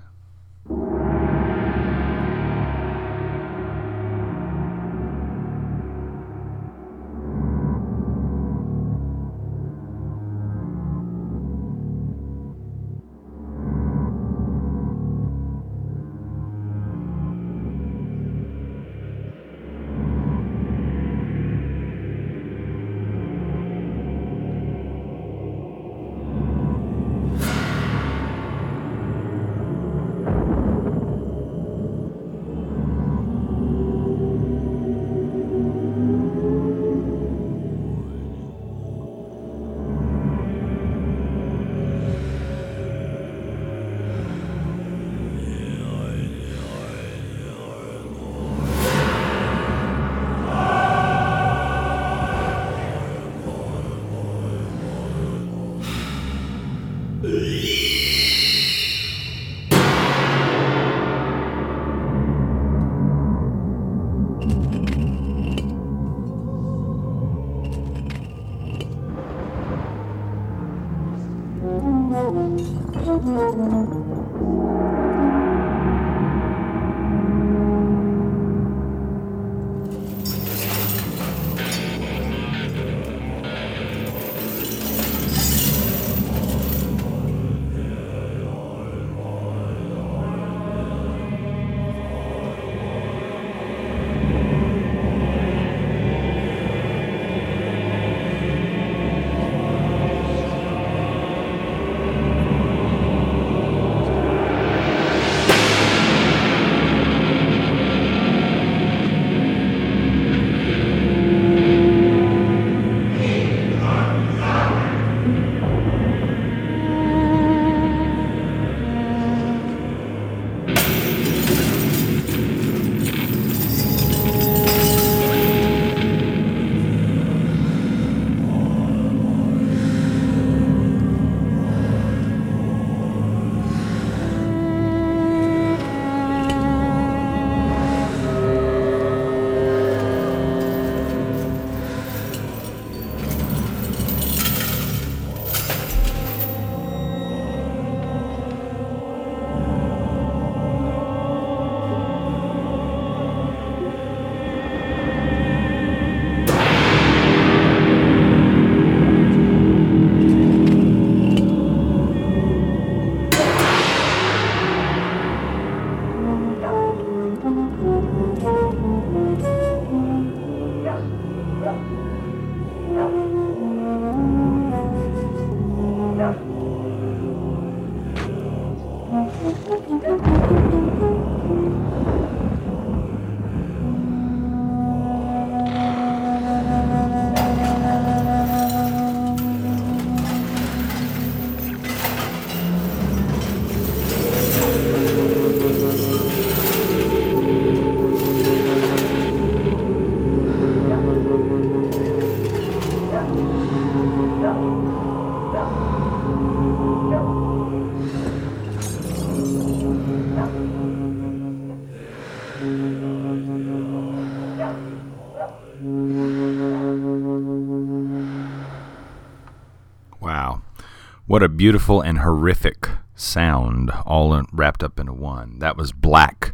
What 221.39 221.45
a 221.45 221.47
beautiful 221.47 222.01
and 222.01 222.17
horrific 222.17 222.89
sound, 223.15 223.91
all 224.05 224.43
wrapped 224.51 224.83
up 224.83 224.99
into 224.99 225.13
one. 225.13 225.59
That 225.59 225.77
was 225.77 225.93
Black 225.93 226.53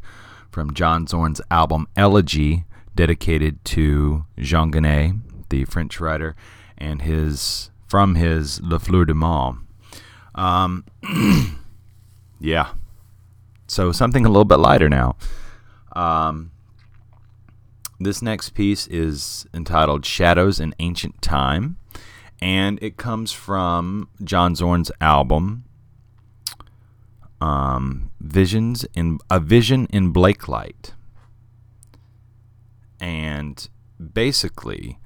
from 0.51 0.75
John 0.75 1.07
Zorn's 1.07 1.41
album 1.49 1.87
Elegy, 1.95 2.65
dedicated 2.93 3.65
to 3.65 4.25
Jean 4.37 4.71
Genet, 4.71 5.15
the 5.49 5.65
French 5.65 5.99
writer, 5.99 6.35
and 6.77 7.01
his 7.01 7.71
from 7.87 8.13
his 8.13 8.61
Le 8.61 8.77
Fleur 8.77 9.05
du 9.05 9.15
Mal. 9.15 9.57
Um, 10.35 10.85
yeah. 12.39 12.73
So 13.65 13.91
something 13.91 14.23
a 14.23 14.29
little 14.29 14.45
bit 14.45 14.59
lighter 14.59 14.87
now. 14.87 15.15
Um, 15.95 16.51
this 17.99 18.21
next 18.21 18.51
piece 18.51 18.85
is 18.85 19.47
entitled 19.51 20.05
Shadows 20.05 20.59
in 20.59 20.75
Ancient 20.77 21.23
Time, 21.23 21.77
and 22.41 22.77
it 22.81 22.97
comes 22.97 23.31
from 23.31 24.09
John 24.23 24.55
Zorn's 24.55 24.91
album 25.01 25.65
um, 27.41 28.11
Visions 28.19 28.85
in 28.95 29.19
A 29.29 29.39
Vision 29.39 29.87
in 29.91 30.13
Blakelight. 30.13 30.91
And 32.99 33.67
basically, 34.13 34.99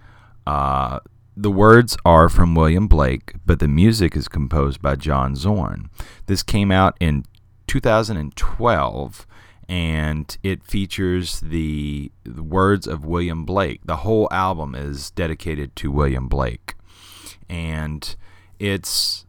uh, 0.48 1.00
the 1.36 1.52
words 1.52 1.98
are 2.06 2.30
from 2.30 2.56
William 2.56 2.88
Blake, 2.88 3.34
but 3.46 3.60
the 3.60 3.68
music 3.68 4.16
is 4.16 4.28
composed 4.28 4.82
by 4.82 4.96
John 4.96 5.36
Zorn. 5.36 5.90
This 6.28 6.44
came 6.44 6.72
out 6.72 6.96
in 7.00 7.26
2012 7.68 9.28
and 9.68 10.38
it 10.42 10.64
features 10.64 11.40
the, 11.42 12.12
the, 12.24 12.42
words 12.42 12.88
of 12.88 13.06
William 13.06 13.46
Blake. 13.46 13.82
The 13.86 13.98
whole 13.98 14.28
album 14.32 14.74
is 14.74 15.12
dedicated 15.12 15.76
to 15.76 15.92
William 15.92 16.28
Blake, 16.28 16.74
and 17.50 18.16
it's 18.60 19.26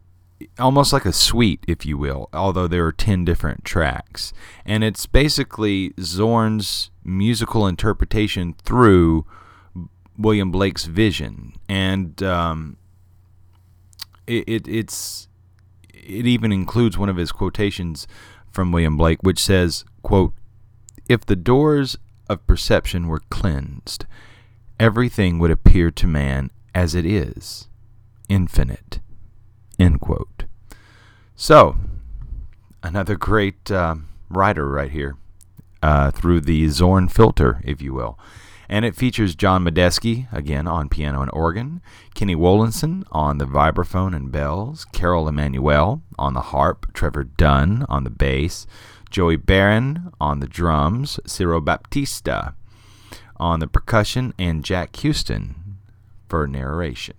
almost 0.59 0.93
like 0.93 1.05
a 1.05 1.13
suite, 1.13 1.63
if 1.67 1.85
you 1.85 1.97
will, 1.97 2.29
although 2.33 2.67
there 2.67 2.85
are 2.85 2.91
10 2.91 3.25
different 3.25 3.63
tracks. 3.63 4.33
And 4.65 4.83
it's 4.83 5.05
basically 5.05 5.93
Zorn's 5.99 6.89
musical 7.03 7.67
interpretation 7.67 8.55
through 8.63 9.25
William 10.17 10.51
Blake's 10.51 10.85
vision. 10.85 11.53
And 11.69 12.21
um, 12.23 12.77
it, 14.27 14.43
it, 14.47 14.67
it's, 14.67 15.27
it 15.93 16.25
even 16.25 16.51
includes 16.51 16.97
one 16.97 17.09
of 17.09 17.17
his 17.17 17.31
quotations 17.31 18.07
from 18.51 18.71
William 18.71 18.97
Blake, 18.97 19.19
which 19.21 19.39
says, 19.39 19.85
quote, 20.01 20.33
If 21.07 21.25
the 21.25 21.35
doors 21.35 21.97
of 22.29 22.45
perception 22.47 23.07
were 23.07 23.21
cleansed, 23.29 24.05
everything 24.79 25.39
would 25.39 25.51
appear 25.51 25.91
to 25.91 26.07
man 26.07 26.49
as 26.73 26.95
it 26.95 27.05
is, 27.05 27.67
infinite. 28.31 29.01
End 29.77 29.99
quote. 29.99 30.45
So, 31.35 31.75
another 32.81 33.15
great 33.15 33.69
uh, 33.69 33.95
writer 34.29 34.69
right 34.69 34.91
here 34.91 35.17
uh, 35.83 36.11
through 36.11 36.41
the 36.41 36.67
Zorn 36.69 37.09
filter, 37.09 37.61
if 37.65 37.81
you 37.81 37.93
will. 37.93 38.17
And 38.69 38.85
it 38.85 38.95
features 38.95 39.35
John 39.35 39.65
Medeski, 39.65 40.31
again 40.31 40.65
on 40.65 40.87
piano 40.87 41.21
and 41.21 41.31
organ, 41.33 41.81
Kenny 42.13 42.35
Wollesen 42.35 43.03
on 43.11 43.37
the 43.37 43.45
vibraphone 43.45 44.15
and 44.15 44.31
bells, 44.31 44.85
Carol 44.93 45.27
Emanuel 45.27 46.01
on 46.17 46.33
the 46.33 46.41
harp, 46.53 46.93
Trevor 46.93 47.25
Dunn 47.25 47.85
on 47.89 48.05
the 48.05 48.09
bass, 48.09 48.65
Joey 49.09 49.35
Baron 49.35 50.13
on 50.21 50.39
the 50.39 50.47
drums, 50.47 51.19
Cyro 51.25 51.59
Baptista 51.59 52.55
on 53.35 53.59
the 53.59 53.67
percussion, 53.67 54.33
and 54.39 54.63
Jack 54.63 54.95
Huston 54.95 55.79
for 56.29 56.47
narration. 56.47 57.15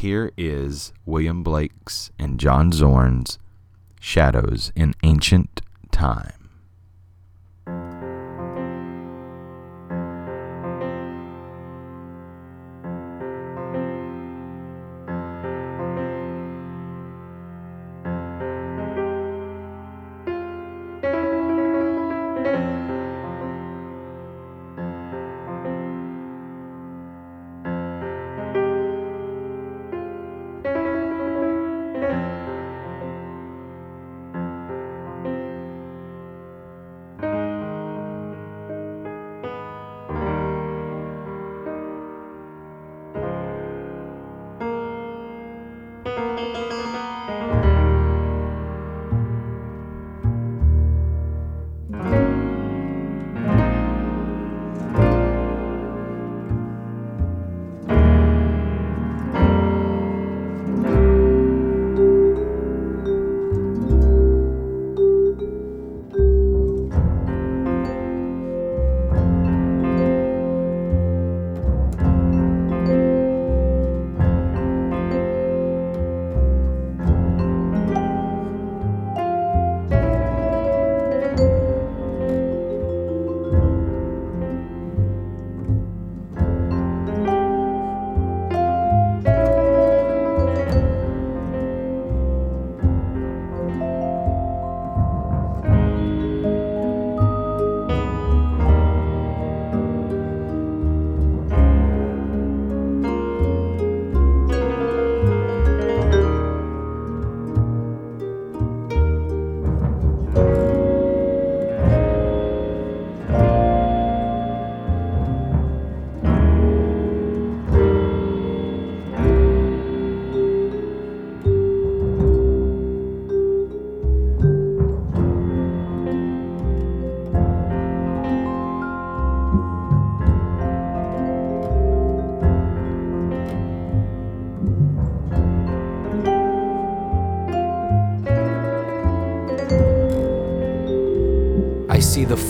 Here 0.00 0.32
is 0.38 0.94
William 1.04 1.42
Blake's 1.42 2.10
and 2.18 2.40
John 2.40 2.72
Zorn's 2.72 3.38
Shadows 4.00 4.72
in 4.74 4.94
Ancient 5.02 5.60
Time. 5.92 6.39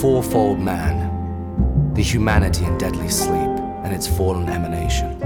Fourfold 0.00 0.58
man, 0.58 1.92
the 1.92 2.02
humanity 2.02 2.64
in 2.64 2.78
deadly 2.78 3.10
sleep 3.10 3.50
and 3.84 3.92
its 3.92 4.06
fallen 4.06 4.48
emanation, 4.48 5.18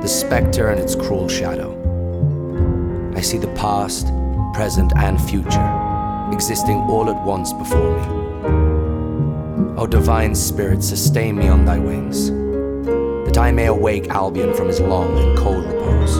the 0.00 0.08
spectre 0.08 0.70
and 0.70 0.80
its 0.80 0.94
cruel 0.94 1.28
shadow. 1.28 1.74
I 3.14 3.20
see 3.20 3.36
the 3.36 3.52
past, 3.54 4.06
present, 4.54 4.94
and 4.96 5.20
future 5.20 6.30
existing 6.32 6.78
all 6.88 7.10
at 7.10 7.24
once 7.26 7.52
before 7.52 7.94
me. 7.98 8.04
O 9.76 9.86
divine 9.86 10.34
spirit, 10.34 10.82
sustain 10.82 11.36
me 11.36 11.48
on 11.48 11.66
thy 11.66 11.78
wings, 11.78 12.30
that 13.26 13.36
I 13.36 13.52
may 13.52 13.66
awake 13.66 14.08
Albion 14.08 14.54
from 14.54 14.68
his 14.68 14.80
long 14.80 15.18
and 15.18 15.36
cold 15.36 15.66
repose. 15.66 16.16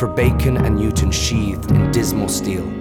For 0.00 0.08
Bacon 0.08 0.56
and 0.56 0.76
Newton 0.76 1.10
sheathed 1.10 1.70
in 1.72 1.90
dismal 1.90 2.28
steel, 2.28 2.73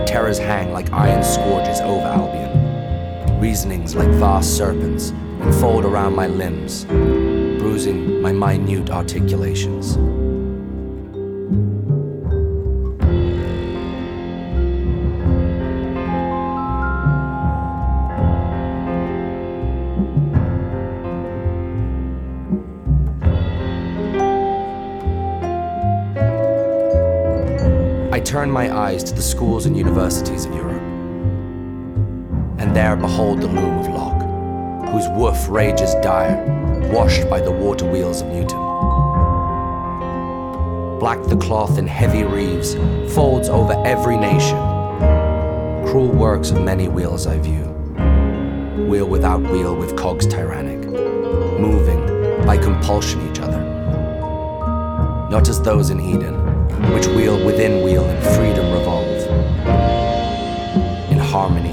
their 0.00 0.06
terrors 0.06 0.38
hang 0.38 0.72
like 0.72 0.90
iron 0.92 1.22
scourges 1.22 1.80
over 1.80 2.06
Albion. 2.06 3.38
Reasonings 3.38 3.94
like 3.94 4.08
vast 4.12 4.56
serpents 4.56 5.10
enfold 5.42 5.84
around 5.84 6.14
my 6.14 6.26
limbs, 6.26 6.84
bruising 6.84 8.22
my 8.22 8.32
minute 8.32 8.90
articulations. 8.90 9.98
Turn 28.40 28.50
my 28.50 28.74
eyes 28.74 29.04
to 29.04 29.12
the 29.12 29.20
schools 29.20 29.66
and 29.66 29.76
universities 29.76 30.46
of 30.46 30.54
Europe, 30.54 30.80
and 32.58 32.74
there 32.74 32.96
behold 32.96 33.38
the 33.38 33.46
loom 33.46 33.78
of 33.80 33.86
Locke, 33.88 34.88
whose 34.88 35.06
woof 35.10 35.46
rages 35.50 35.92
dire, 35.96 36.42
washed 36.90 37.28
by 37.28 37.38
the 37.38 37.50
water 37.50 37.84
wheels 37.84 38.22
of 38.22 38.28
Newton. 38.28 38.58
Black 40.98 41.22
the 41.24 41.36
cloth 41.36 41.76
in 41.76 41.86
heavy 41.86 42.24
reeves 42.24 42.76
folds 43.14 43.50
over 43.50 43.74
every 43.84 44.16
nation. 44.16 44.56
Cruel 45.84 46.08
works 46.08 46.50
of 46.50 46.62
many 46.62 46.88
wheels 46.88 47.26
I 47.26 47.38
view, 47.40 47.66
wheel 48.88 49.06
without 49.06 49.42
wheel 49.42 49.76
with 49.76 49.98
cogs 49.98 50.26
tyrannic, 50.26 50.80
moving 51.60 52.46
by 52.46 52.56
compulsion 52.56 53.20
each 53.30 53.38
other. 53.38 53.60
Not 55.30 55.46
as 55.46 55.60
those 55.60 55.90
in 55.90 56.00
Eden, 56.00 56.39
which 56.92 57.06
wheel 57.08 57.44
within 57.44 57.82
wheel 57.82 58.04
in 58.08 58.20
freedom 58.34 58.72
revolve, 58.72 59.26
in 61.10 61.18
harmony 61.18 61.69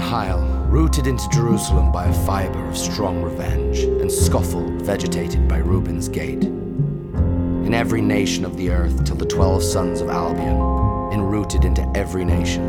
Hyle, 0.00 0.40
rooted 0.68 1.06
into 1.06 1.28
Jerusalem 1.28 1.92
by 1.92 2.06
a 2.06 2.12
fibre 2.24 2.66
of 2.66 2.76
strong 2.76 3.22
revenge, 3.22 3.80
and 3.80 4.10
Scoffle 4.10 4.68
vegetated 4.82 5.46
by 5.46 5.58
Reuben's 5.58 6.08
gate. 6.08 6.42
In 6.44 7.72
every 7.74 8.00
nation 8.00 8.44
of 8.44 8.56
the 8.56 8.70
earth, 8.70 9.04
till 9.04 9.16
the 9.16 9.26
twelve 9.26 9.62
sons 9.62 10.00
of 10.00 10.08
Albion, 10.08 10.56
enrooted 11.12 11.64
into 11.64 11.88
every 11.94 12.24
nation, 12.24 12.62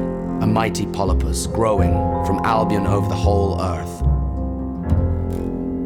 a 0.43 0.47
mighty 0.47 0.85
polypus 0.85 1.47
growing 1.47 1.93
from 2.25 2.39
Albion 2.43 2.85
over 2.85 3.07
the 3.07 3.15
whole 3.15 3.59
earth. 3.61 4.03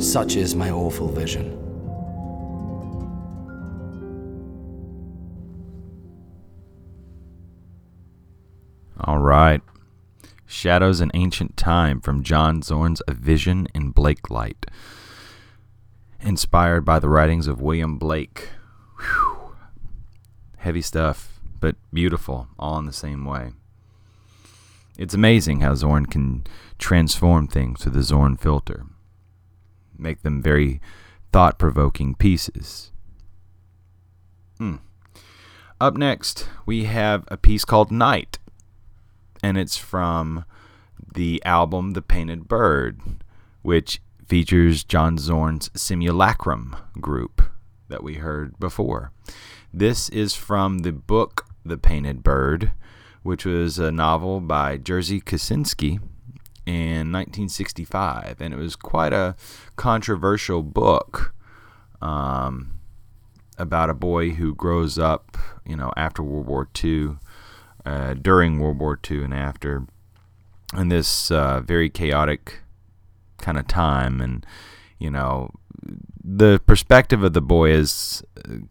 Such 0.01 0.35
is 0.35 0.55
my 0.55 0.71
awful 0.71 1.07
vision. 1.07 1.64
Shadows 10.65 10.99
in 10.99 11.11
Ancient 11.13 11.55
Time 11.57 12.01
from 12.01 12.23
John 12.23 12.63
Zorn's 12.63 12.99
A 13.07 13.13
Vision 13.13 13.67
in 13.75 13.93
Blakelight. 13.93 14.65
Inspired 16.19 16.83
by 16.83 16.97
the 16.97 17.07
writings 17.07 17.45
of 17.45 17.61
William 17.61 17.99
Blake. 17.99 18.49
Whew. 18.97 19.55
Heavy 20.57 20.81
stuff, 20.81 21.39
but 21.59 21.75
beautiful, 21.93 22.47
all 22.57 22.79
in 22.79 22.85
the 22.85 22.93
same 22.93 23.25
way. 23.25 23.51
It's 24.97 25.13
amazing 25.13 25.59
how 25.59 25.75
Zorn 25.75 26.07
can 26.07 26.47
transform 26.79 27.47
things 27.47 27.83
through 27.83 27.91
the 27.91 28.01
Zorn 28.01 28.35
filter, 28.35 28.87
make 29.95 30.23
them 30.23 30.41
very 30.41 30.81
thought 31.31 31.59
provoking 31.59 32.15
pieces. 32.15 32.91
Hmm. 34.57 34.77
Up 35.79 35.95
next, 35.95 36.49
we 36.65 36.85
have 36.85 37.23
a 37.27 37.37
piece 37.37 37.65
called 37.65 37.91
Night 37.91 38.39
and 39.45 39.59
it's 39.59 39.77
from 39.77 40.43
the 41.15 41.41
album 41.45 41.91
The 41.91 42.01
Painted 42.01 42.47
Bird, 42.47 43.01
which 43.61 44.01
features 44.27 44.83
John 44.83 45.17
Zorn's 45.17 45.71
Simulacrum 45.73 46.75
group 46.99 47.41
that 47.87 48.03
we 48.03 48.15
heard 48.15 48.59
before. 48.59 49.11
This 49.73 50.09
is 50.09 50.35
from 50.35 50.79
the 50.79 50.91
book 50.91 51.47
The 51.65 51.77
Painted 51.77 52.21
Bird, 52.21 52.71
which 53.23 53.45
was 53.45 53.79
a 53.79 53.91
novel 53.91 54.39
by 54.39 54.77
Jerzy 54.77 55.23
Kosinski 55.23 55.99
in 56.65 57.11
1965, 57.11 58.37
and 58.39 58.53
it 58.53 58.57
was 58.57 58.75
quite 58.75 59.13
a 59.13 59.35
controversial 59.75 60.63
book 60.63 61.33
um, 62.01 62.79
about 63.57 63.89
a 63.89 63.93
boy 63.93 64.31
who 64.31 64.53
grows 64.53 64.99
up, 64.99 65.37
you 65.65 65.75
know, 65.75 65.91
after 65.95 66.21
World 66.21 66.47
War 66.47 66.67
II 66.83 67.17
uh, 67.85 68.15
during 68.15 68.59
World 68.59 68.79
War 68.79 68.99
II 69.09 69.23
and 69.23 69.33
after, 69.33 69.85
in 70.73 70.89
this 70.89 71.31
uh, 71.31 71.61
very 71.61 71.89
chaotic 71.89 72.61
kind 73.37 73.57
of 73.57 73.67
time. 73.67 74.21
And, 74.21 74.45
you 74.99 75.11
know, 75.11 75.51
the 76.23 76.59
perspective 76.65 77.23
of 77.23 77.33
the 77.33 77.41
boy 77.41 77.71
is 77.71 78.23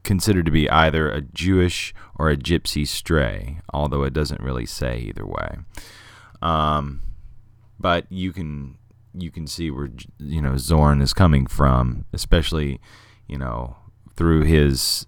considered 0.03 0.47
to 0.47 0.53
be 0.53 0.68
either 0.70 1.11
a 1.11 1.20
Jewish 1.20 1.95
or 2.16 2.30
a 2.30 2.36
gypsy 2.36 2.86
stray, 2.86 3.61
although 3.72 4.03
it 4.03 4.12
doesn't 4.12 4.40
really 4.40 4.66
say 4.66 4.99
either 4.99 5.26
way. 5.26 5.59
Um, 6.42 7.03
but 7.78 8.11
you 8.11 8.32
can 8.32 8.76
you 9.16 9.30
can 9.30 9.47
see 9.47 9.70
where 9.70 9.90
you 10.18 10.42
know 10.42 10.57
Zorn 10.57 11.01
is 11.01 11.12
coming 11.12 11.47
from, 11.47 12.05
especially 12.12 12.80
you 13.28 13.38
know 13.38 13.76
through 14.16 14.42
his 14.42 15.07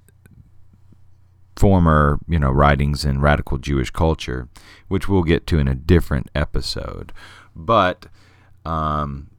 former, 1.57 2.19
you 2.29 2.39
know, 2.39 2.51
writings 2.51 3.05
in 3.05 3.21
radical 3.21 3.59
Jewish 3.59 3.91
culture, 3.91 4.49
which 4.89 5.09
we'll 5.09 5.23
get 5.23 5.47
to 5.49 5.59
in 5.59 5.69
a 5.69 5.75
different 5.75 6.31
episode. 6.35 7.13
But 7.55 8.07
um, 8.65 9.31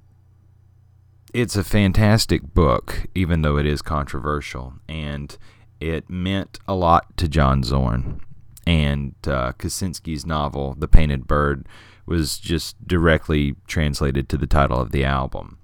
it's 1.33 1.55
a 1.55 1.63
fantastic 1.63 2.53
book, 2.53 3.05
even 3.13 3.41
though 3.41 3.57
it 3.57 3.65
is 3.65 3.81
controversial, 3.81 4.73
and 4.89 5.37
it 5.79 6.09
meant 6.09 6.59
a 6.67 6.73
lot 6.73 7.15
to 7.17 7.27
John 7.27 7.63
Zorn. 7.63 8.21
And 8.65 9.15
uh, 9.25 9.53
Kosinski's 9.53 10.25
novel, 10.25 10.75
The 10.77 10.87
Painted 10.89 11.27
Bird, 11.27 11.67
was 12.05 12.37
just 12.37 12.87
directly 12.87 13.55
translated 13.67 14.27
to 14.29 14.37
the 14.37 14.47
title 14.47 14.79
of 14.79 14.91
the 14.91 15.05
album. 15.05 15.57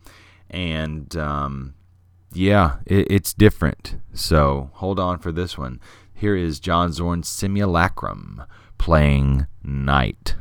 And 0.50 1.16
um, 1.18 1.74
yeah, 2.34 2.78
it, 2.86 3.08
it's 3.10 3.34
different. 3.34 3.98
So 4.14 4.70
hold 4.74 5.00
on 5.00 5.20
for 5.20 5.32
this 5.32 5.58
one. 5.58 5.80
Here 6.24 6.38
is 6.38 6.62
John 6.62 6.94
Zorn's 6.94 7.28
Simulacrum 7.28 8.44
playing 8.78 9.46
Night. 9.62 10.36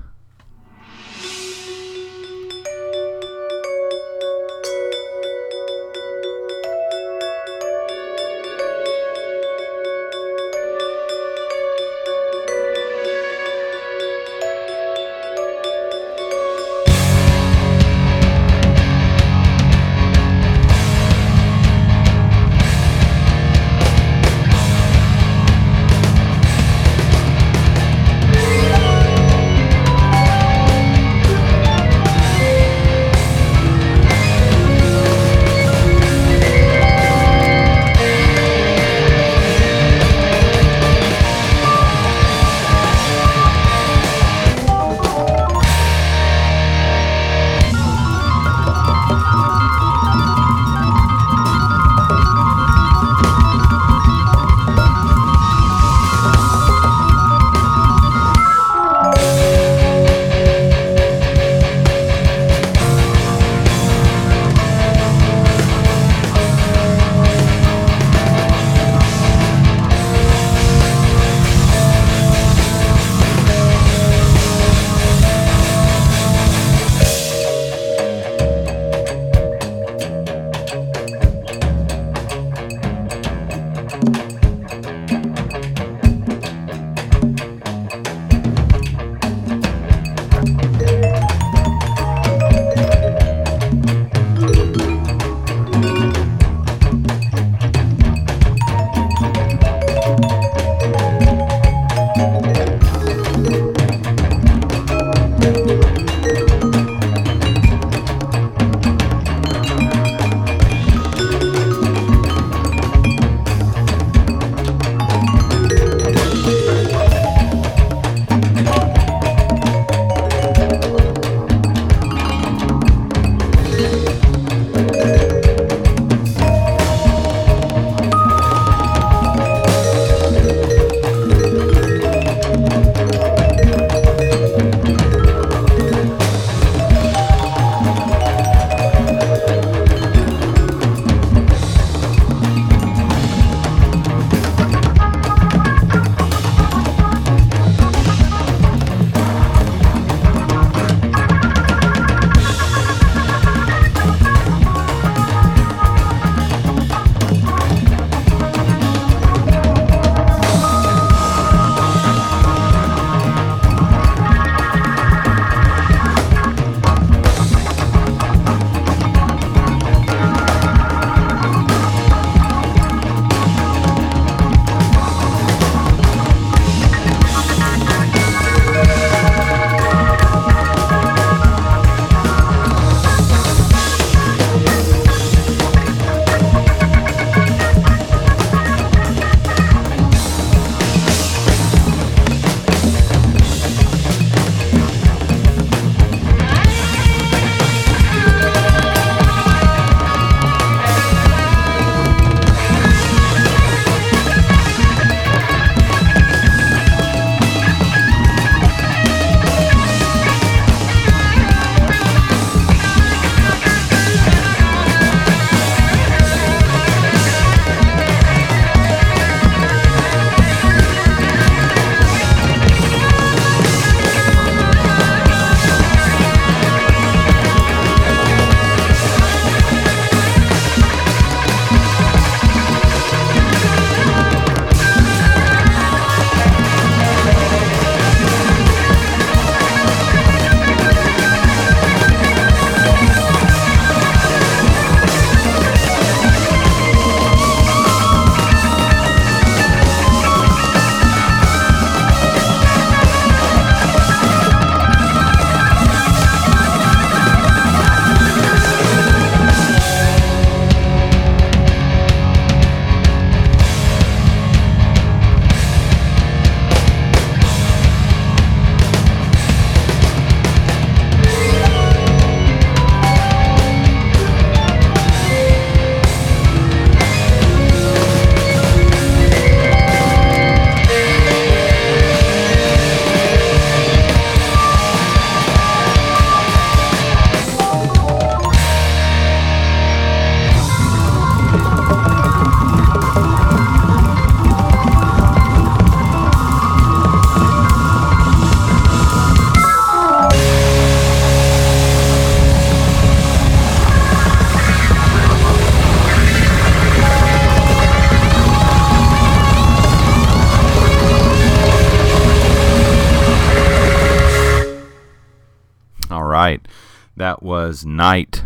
Was 317.73 317.87
Night 317.87 318.45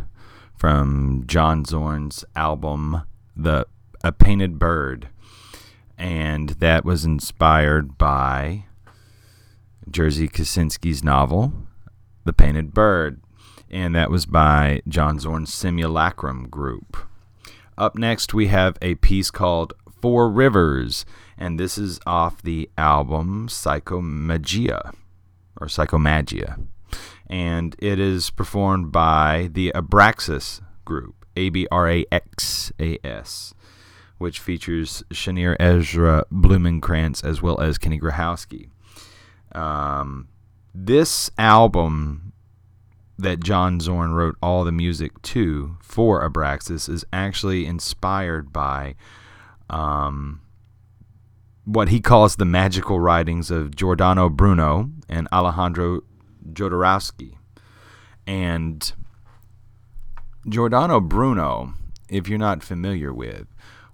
from 0.57 1.25
John 1.27 1.65
Zorn's 1.65 2.25
album 2.37 3.03
The 3.35 3.67
A 4.05 4.13
Painted 4.13 4.57
Bird. 4.57 5.09
And 5.99 6.51
that 6.51 6.85
was 6.85 7.05
inspired 7.05 7.99
by 7.99 8.67
Jerzy 9.91 10.31
Kosinski's 10.31 11.03
novel 11.03 11.53
The 12.23 12.33
Painted 12.33 12.73
Bird. 12.73 13.21
And 13.69 13.97
that 13.97 14.13
was 14.13 14.27
by 14.27 14.81
John 14.87 15.19
Zorn's 15.19 15.53
Simulacrum 15.53 16.49
group. 16.49 16.97
Up 17.77 17.99
next, 17.99 18.33
we 18.33 18.47
have 18.47 18.79
a 18.81 18.95
piece 18.95 19.33
called 19.33 19.73
Four 20.01 20.31
Rivers, 20.31 21.05
and 21.37 21.59
this 21.59 21.77
is 21.77 21.99
off 22.07 22.43
the 22.43 22.71
album 22.79 23.49
Psychomagia 23.49 24.95
or 25.61 25.67
Psychomagia. 25.67 26.61
And 27.29 27.75
it 27.79 27.99
is 27.99 28.31
performed 28.31 28.93
by 28.93 29.51
the 29.53 29.73
Abraxas 29.75 30.61
group, 30.85 31.27
A 31.37 31.49
B 31.49 31.67
R 31.71 31.89
A 31.91 32.07
X 32.13 32.73
A 32.81 32.99
S, 33.05 33.55
which 34.19 34.41
features 34.41 35.03
Shanir 35.13 35.57
Ezra 35.59 36.25
Blumenkrantz 36.33 37.25
as 37.25 37.43
well 37.43 37.61
as 37.61 37.79
Kenny 37.79 37.99
Grohowski. 37.99 38.69
Um, 39.53 40.29
this 40.75 41.31
album 41.39 42.33
that 43.19 43.43
John 43.43 43.81
Zorn 43.81 44.13
wrote 44.13 44.37
all 44.43 44.65
the 44.65 44.73
music 44.73 45.21
to 45.23 45.77
for 45.81 46.29
Abraxas 46.29 46.89
is 46.89 47.05
actually 47.13 47.67
inspired 47.67 48.53
by 48.53 48.95
um, 49.71 50.43
what 51.65 51.89
he 51.89 52.01
calls 52.01 52.37
the 52.37 52.45
magical 52.45 53.01
writings 53.01 53.51
of 53.51 53.75
Giordano 53.75 54.29
Bruno 54.29 54.91
and 55.09 55.29
Alejandro 55.33 56.03
Jodorowsky. 56.57 57.37
And 58.27 58.93
Giordano 60.49 61.01
Bruno, 61.01 61.75
if 62.09 62.29
you're 62.29 62.39
not 62.39 62.63
familiar 62.63 63.13
with, 63.13 63.47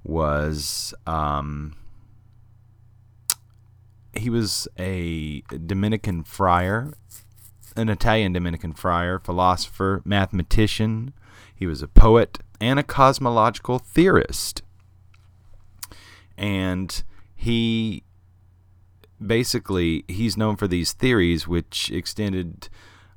was 0.05 0.95
um, 1.07 1.75
he 4.15 4.31
was 4.31 4.69
a 4.79 5.43
Dominican 5.67 6.23
friar, 6.23 6.93
an 7.77 7.89
Italian 7.89 8.33
Dominican 8.33 8.73
friar, 8.73 9.19
philosopher, 9.19 10.03
mathematician. 10.05 11.13
He 11.55 11.67
was 11.67 11.83
a 11.83 11.89
poet 11.89 12.39
and 12.61 12.79
a 12.79 12.83
cosmological 12.83 13.79
theorist. 13.79 14.63
And 16.37 17.03
he 17.35 18.05
basically 19.27 20.05
he's 20.09 20.37
known 20.37 20.57
for 20.57 20.69
these 20.69 20.93
theories 20.93 21.49
which 21.49 21.91
extended 21.91 22.69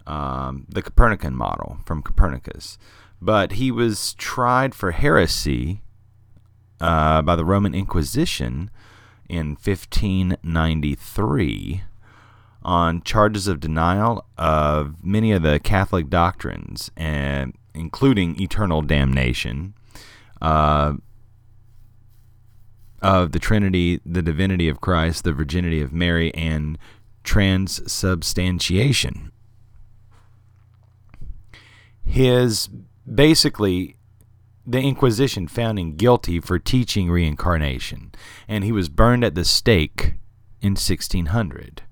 um, 0.07 0.65
the 0.69 0.81
Copernican 0.81 1.35
model 1.35 1.79
from 1.85 2.01
Copernicus. 2.01 2.77
But 3.21 3.53
he 3.53 3.71
was 3.71 4.13
tried 4.15 4.75
for 4.75 4.91
heresy 4.91 5.81
uh, 6.79 7.21
by 7.21 7.35
the 7.35 7.45
Roman 7.45 7.73
Inquisition 7.73 8.69
in 9.27 9.55
1593 9.55 11.83
on 12.61 13.01
charges 13.03 13.47
of 13.47 13.59
denial 13.59 14.25
of 14.37 15.03
many 15.03 15.31
of 15.31 15.41
the 15.43 15.59
Catholic 15.59 16.09
doctrines, 16.09 16.89
and 16.97 17.53
including 17.75 18.41
eternal 18.41 18.81
damnation, 18.81 19.75
uh, 20.41 20.93
of 23.05 23.31
the 23.33 23.39
Trinity, 23.39 24.01
the 24.03 24.23
divinity 24.23 24.67
of 24.67 24.81
Christ, 24.81 25.23
the 25.23 25.31
virginity 25.31 25.79
of 25.79 25.93
Mary, 25.93 26.33
and 26.33 26.79
transubstantiation. 27.23 29.31
His 32.03 32.67
basically 33.13 33.97
the 34.65 34.79
Inquisition 34.79 35.47
found 35.47 35.77
him 35.77 35.95
guilty 35.95 36.39
for 36.39 36.57
teaching 36.57 37.11
reincarnation, 37.11 38.11
and 38.47 38.63
he 38.63 38.71
was 38.71 38.89
burned 38.89 39.23
at 39.23 39.35
the 39.35 39.45
stake 39.45 40.15
in 40.59 40.71
1600. 40.71 41.83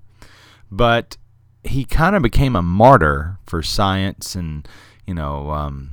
But 0.68 1.16
he 1.62 1.84
kind 1.84 2.16
of 2.16 2.22
became 2.22 2.56
a 2.56 2.62
martyr 2.62 3.38
for 3.46 3.62
science 3.62 4.34
and, 4.34 4.66
you 5.06 5.14
know, 5.14 5.52
um, 5.52 5.92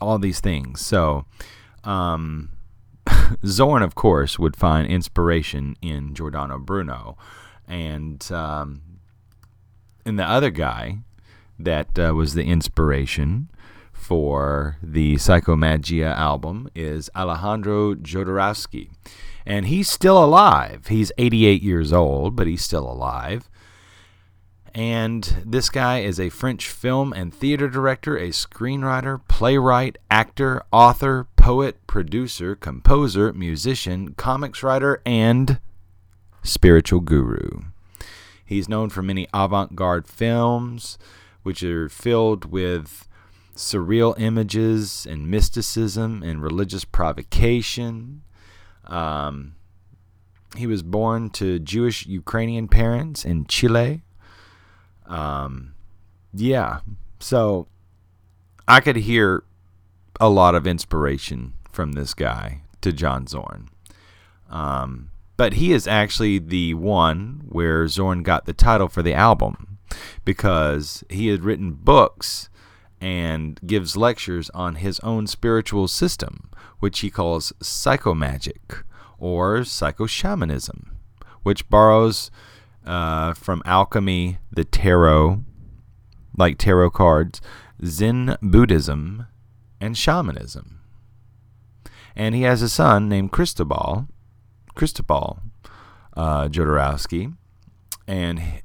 all 0.00 0.20
these 0.20 0.38
things. 0.38 0.80
So, 0.80 1.26
um, 1.82 2.53
Zorn, 3.46 3.82
of 3.82 3.94
course, 3.94 4.38
would 4.38 4.56
find 4.56 4.86
inspiration 4.86 5.76
in 5.82 6.14
Giordano 6.14 6.58
Bruno. 6.58 7.16
And, 7.66 8.30
um, 8.32 8.82
and 10.04 10.18
the 10.18 10.28
other 10.28 10.50
guy 10.50 10.98
that 11.58 11.98
uh, 11.98 12.14
was 12.14 12.34
the 12.34 12.44
inspiration 12.44 13.50
for 13.92 14.76
the 14.82 15.14
Psychomagia 15.14 16.14
album 16.14 16.68
is 16.74 17.08
Alejandro 17.16 17.94
Jodorowsky. 17.94 18.90
And 19.46 19.66
he's 19.66 19.88
still 19.88 20.22
alive. 20.22 20.88
He's 20.88 21.12
88 21.18 21.62
years 21.62 21.92
old, 21.92 22.36
but 22.36 22.46
he's 22.46 22.62
still 22.62 22.90
alive. 22.90 23.48
And 24.74 25.44
this 25.46 25.70
guy 25.70 26.00
is 26.00 26.18
a 26.18 26.30
French 26.30 26.68
film 26.68 27.12
and 27.12 27.32
theater 27.32 27.68
director, 27.68 28.16
a 28.16 28.30
screenwriter, 28.30 29.20
playwright, 29.28 29.98
actor, 30.10 30.64
author, 30.72 31.28
poet, 31.36 31.86
producer, 31.86 32.56
composer, 32.56 33.32
musician, 33.32 34.14
comics 34.14 34.64
writer, 34.64 35.00
and 35.06 35.60
spiritual 36.42 37.00
guru. 37.00 37.62
He's 38.44 38.68
known 38.68 38.90
for 38.90 39.00
many 39.00 39.28
avant 39.32 39.76
garde 39.76 40.08
films, 40.08 40.98
which 41.44 41.62
are 41.62 41.88
filled 41.88 42.46
with 42.46 43.06
surreal 43.54 44.18
images 44.18 45.06
and 45.08 45.30
mysticism 45.30 46.22
and 46.24 46.42
religious 46.42 46.84
provocation. 46.84 48.22
Um, 48.86 49.54
he 50.56 50.66
was 50.66 50.82
born 50.82 51.30
to 51.30 51.60
Jewish 51.60 52.06
Ukrainian 52.06 52.66
parents 52.66 53.24
in 53.24 53.46
Chile. 53.46 54.02
Um, 55.06 55.74
yeah, 56.32 56.80
so 57.20 57.68
I 58.66 58.80
could 58.80 58.96
hear 58.96 59.44
a 60.20 60.28
lot 60.28 60.54
of 60.54 60.66
inspiration 60.66 61.54
from 61.70 61.92
this 61.92 62.14
guy 62.14 62.62
to 62.80 62.92
John 62.92 63.26
Zorn. 63.26 63.68
Um, 64.48 65.10
but 65.36 65.54
he 65.54 65.72
is 65.72 65.86
actually 65.86 66.38
the 66.38 66.74
one 66.74 67.42
where 67.48 67.88
Zorn 67.88 68.22
got 68.22 68.46
the 68.46 68.52
title 68.52 68.88
for 68.88 69.02
the 69.02 69.14
album 69.14 69.78
because 70.24 71.04
he 71.08 71.28
had 71.28 71.44
written 71.44 71.72
books 71.72 72.48
and 73.00 73.60
gives 73.66 73.96
lectures 73.96 74.48
on 74.50 74.76
his 74.76 75.00
own 75.00 75.26
spiritual 75.26 75.88
system, 75.88 76.50
which 76.78 77.00
he 77.00 77.10
calls 77.10 77.52
psychomagic 77.60 78.82
or 79.18 79.58
psychoshamanism, 79.60 80.88
which 81.42 81.68
borrows 81.68 82.30
uh, 82.86 83.34
from 83.34 83.62
alchemy, 83.64 84.38
the 84.50 84.64
tarot, 84.64 85.42
like 86.36 86.58
tarot 86.58 86.90
cards, 86.90 87.40
Zen 87.84 88.36
Buddhism, 88.42 89.26
and 89.80 89.96
shamanism. 89.96 90.80
And 92.16 92.34
he 92.34 92.42
has 92.42 92.62
a 92.62 92.68
son 92.68 93.08
named 93.08 93.32
Cristobal, 93.32 94.08
Cristobal 94.74 95.40
uh, 96.16 96.48
Jodorowsky, 96.48 97.34
and 98.06 98.62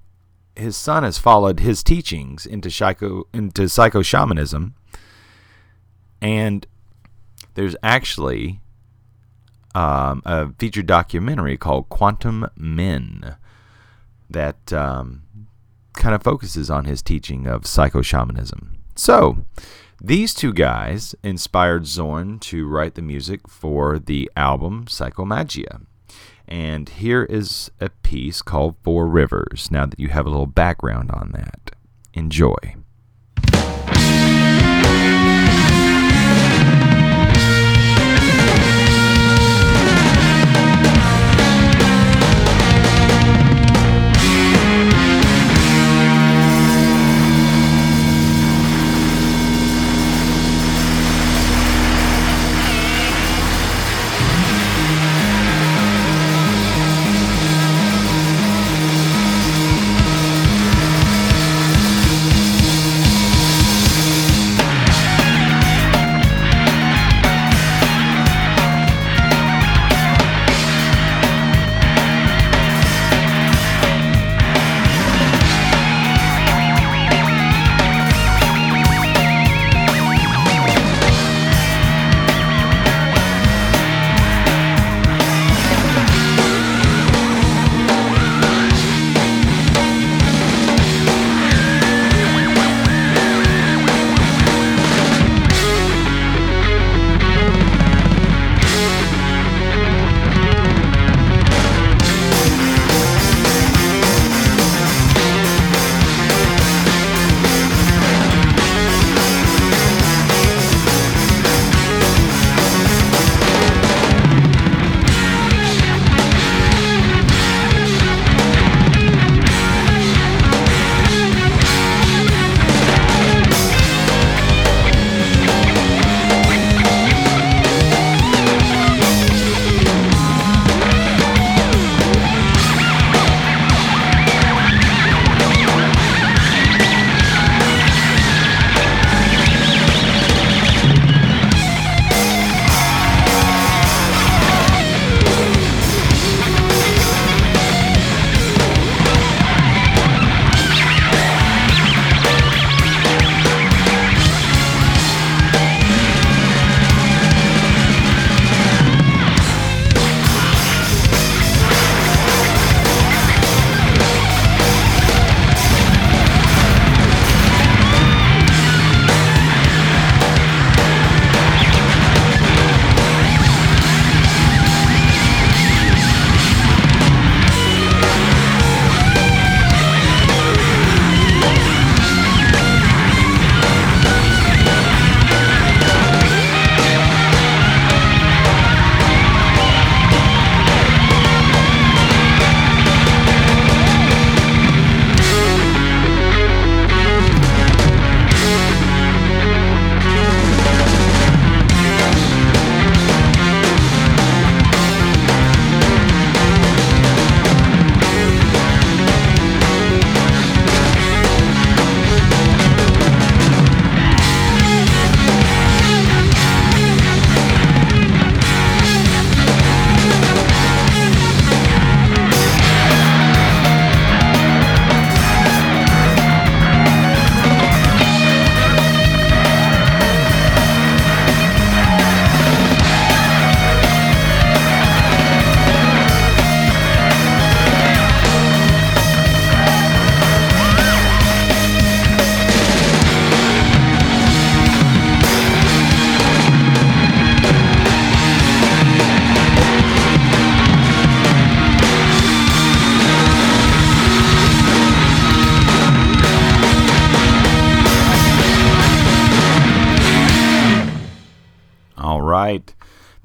his 0.56 0.76
son 0.76 1.04
has 1.04 1.18
followed 1.18 1.62
his 1.62 1.84
teachings 1.84 2.46
into 2.46 2.70
psycho 2.70 3.28
into 3.34 3.68
psycho 3.70 4.02
shamanism, 4.02 4.76
and 6.22 6.68
there's 7.56 7.76
actually 7.82 8.60
um, 9.74 10.22
a 10.26 10.52
featured 10.60 10.86
documentary 10.86 11.58
called 11.58 11.90
Quantum 11.90 12.48
Men 12.56 13.36
that 14.30 14.72
um, 14.74 15.24
kind 15.94 16.16
of 16.16 16.24
focuses 16.24 16.70
on 16.70 16.86
his 16.86 17.02
teaching 17.02 17.48
of 17.48 17.66
psycho 17.66 18.02
shamanism. 18.02 18.78
So, 18.96 19.46
these 20.02 20.34
two 20.34 20.54
guys 20.54 21.14
inspired 21.24 21.86
Zorn 21.86 22.40
to 22.40 22.68
write 22.68 22.96
the 22.96 23.02
music 23.02 23.48
for 23.48 24.00
the 24.00 24.32
album 24.36 24.86
Psychomagia. 24.86 25.82
And 26.48 26.90
here 26.90 27.24
is 27.24 27.70
a 27.80 27.90
piece 27.90 28.42
called 28.42 28.76
Four 28.82 29.08
Rivers, 29.08 29.70
now 29.72 29.86
that 29.86 30.00
you 30.00 30.08
have 30.08 30.26
a 30.26 30.30
little 30.30 30.48
background 30.48 31.12
on 31.12 31.32
that. 31.34 31.76
Enjoy. 32.14 32.76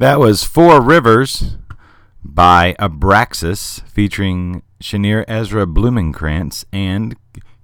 That 0.04 0.20
was 0.20 0.44
Four 0.44 0.82
Rivers 0.82 1.56
by 2.22 2.76
Abraxas 2.78 3.80
featuring 3.88 4.62
Shanir 4.78 5.24
Ezra 5.26 5.64
Blumenkrantz 5.64 6.66
and 6.74 7.16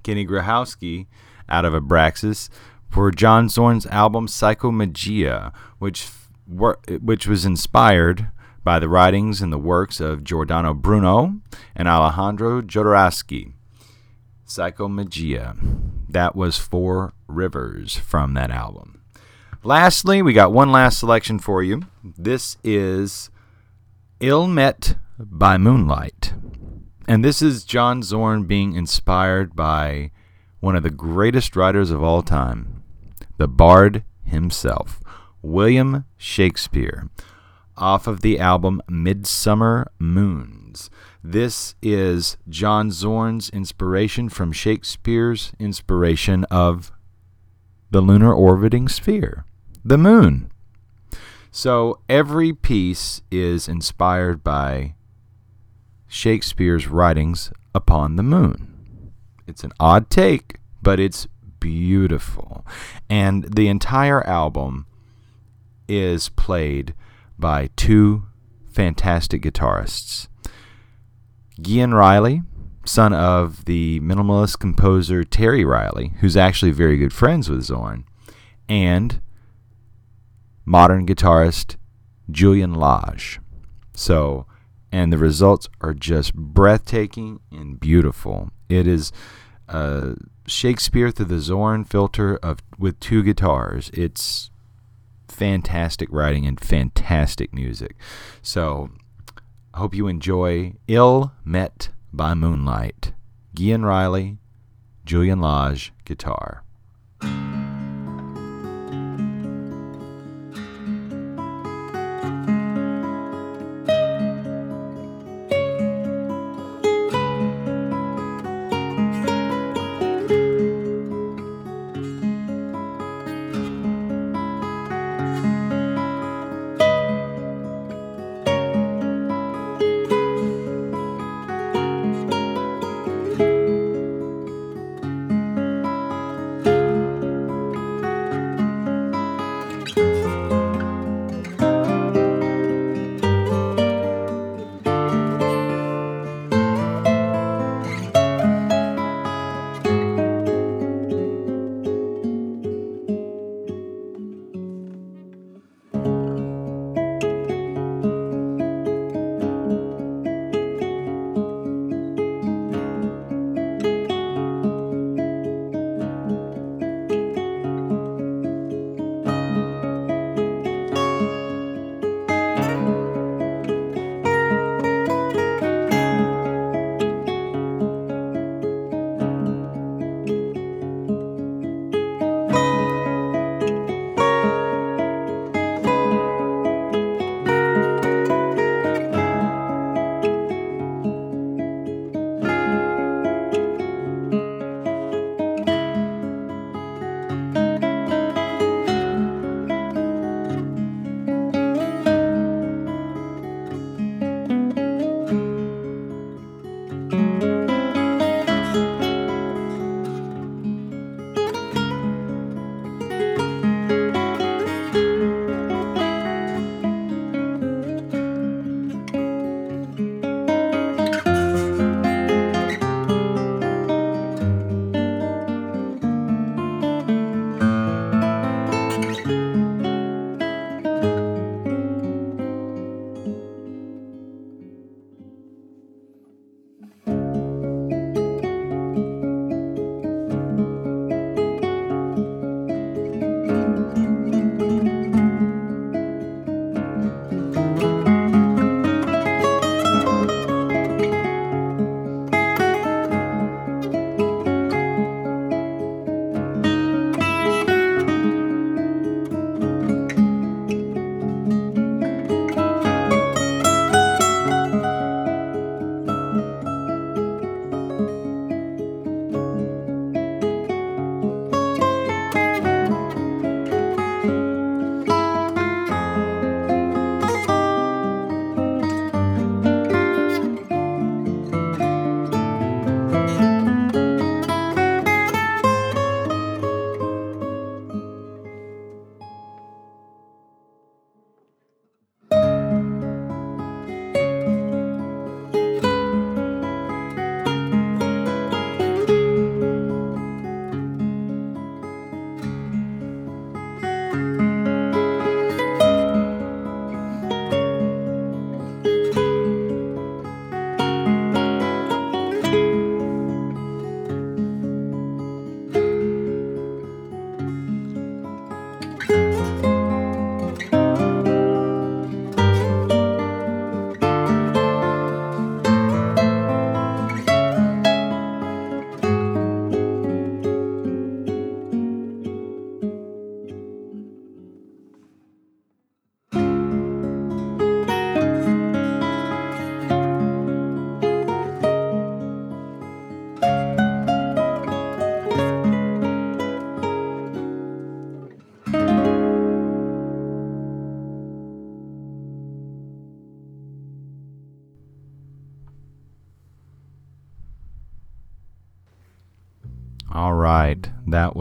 Kenny 0.03 0.27
Grohowski 0.27 1.07
out 1.51 1.67
of 1.67 1.75
Abraxas 1.75 2.49
for 2.89 3.11
John 3.11 3.49
Zorn's 3.49 3.85
album 3.89 4.27
Psychomagia, 4.27 5.53
which 5.79 6.09
which 6.49 7.27
was 7.27 7.45
inspired 7.45 8.29
by 8.65 8.79
the 8.79 8.89
writings 8.89 9.43
and 9.43 9.53
the 9.53 9.59
works 9.59 10.01
of 10.01 10.25
Giordano 10.25 10.73
Bruno 10.73 11.43
and 11.77 11.89
Alejandro 11.89 12.63
Jodorowsky. 12.63 13.53
Psychomagia. 14.47 15.59
That 16.09 16.35
was 16.35 16.57
Four 16.57 17.13
Rivers 17.29 17.99
from 17.99 18.33
that 18.33 18.51
album. 18.51 19.00
Lastly, 19.63 20.23
we 20.23 20.33
got 20.33 20.53
one 20.53 20.73
last 20.73 20.99
selection 20.99 21.39
for 21.39 21.63
you. 21.63 21.83
This 22.03 22.57
is 22.65 23.29
Ill 24.19 24.47
Met 24.47 24.97
by 25.19 25.59
Moonlight. 25.59 26.33
And 27.07 27.23
this 27.23 27.43
is 27.43 27.65
John 27.65 28.03
Zorn 28.03 28.45
being 28.45 28.73
inspired 28.73 29.55
by 29.55 30.13
one 30.61 30.77
of 30.77 30.83
the 30.83 30.89
greatest 30.89 31.57
writers 31.57 31.91
of 31.91 32.03
all 32.03 32.23
time, 32.23 32.83
the 33.37 33.47
bard 33.47 34.03
himself, 34.25 34.99
William 35.43 36.07
Shakespeare, 36.17 37.11
off 37.77 38.07
of 38.07 38.23
the 38.23 38.39
album 38.39 38.81
Midsummer 38.89 39.91
Moons. 39.99 40.89
This 41.23 41.75
is 41.83 42.39
John 42.49 42.91
Zorn's 42.91 43.51
inspiration 43.51 44.31
from 44.31 44.53
Shakespeare's 44.53 45.53
inspiration 45.59 46.45
of 46.45 46.93
the 47.91 48.01
lunar 48.01 48.33
orbiting 48.33 48.89
sphere, 48.89 49.45
the 49.85 49.99
moon. 49.99 50.51
So 51.51 52.01
every 52.09 52.53
piece 52.53 53.23
is 53.31 53.69
inspired 53.69 54.45
by 54.45 54.95
Shakespeare's 56.07 56.89
writings 56.89 57.53
upon 57.75 58.17
the 58.17 58.23
moon. 58.23 59.13
It's 59.47 59.65
an 59.65 59.73
odd 59.81 60.11
take, 60.11 60.59
but 60.83 61.01
it's 61.01 61.27
beautiful. 61.59 62.65
And 63.09 63.45
the 63.55 63.69
entire 63.69 64.27
album 64.27 64.87
is 65.89 66.29
played 66.31 66.95
by 67.39 67.71
two 67.77 68.25
fantastic 68.71 69.43
guitarists. 69.43 70.29
Gyan 71.61 71.93
Riley, 71.93 72.43
son 72.85 73.13
of 73.13 73.65
the 73.65 74.01
minimalist 74.01 74.59
composer 74.59 75.25
Terry 75.25 75.65
Riley, 75.65 76.13
who's 76.21 76.37
actually 76.37 76.71
very 76.71 76.97
good 76.97 77.13
friends 77.13 77.51
with 77.51 77.65
Zorn, 77.65 78.05
and 78.69 79.21
modern 80.71 81.05
guitarist 81.05 81.75
Julian 82.31 82.75
Lage. 82.75 83.41
So, 83.93 84.47
and 84.93 85.13
the 85.13 85.19
results 85.19 85.69
are 85.81 85.93
just 85.93 86.33
breathtaking 86.33 87.41
and 87.51 87.81
beautiful. 87.81 88.51
It 88.69 88.87
is 88.87 89.11
Shakespeare 90.47 91.11
through 91.11 91.27
the 91.27 91.41
Zorn 91.41 91.85
filter 91.85 92.37
of 92.37 92.61
with 92.79 93.01
two 93.01 93.25
guitars. 93.25 93.91
It's 93.93 94.53
fantastic 95.27 96.09
writing 96.13 96.47
and 96.47 96.61
fantastic 96.61 97.53
music. 97.53 97.97
So, 98.41 98.91
I 99.75 99.79
hope 99.79 99.93
you 99.93 100.07
enjoy 100.07 100.75
Ill 100.87 101.33
Met 101.45 101.89
by 102.13 102.35
Moonlight. 102.35 103.13
Gyan 103.57 103.85
Riley, 103.85 104.39
Julian 105.05 105.41
Lage, 105.41 105.93
guitar. 106.05 106.63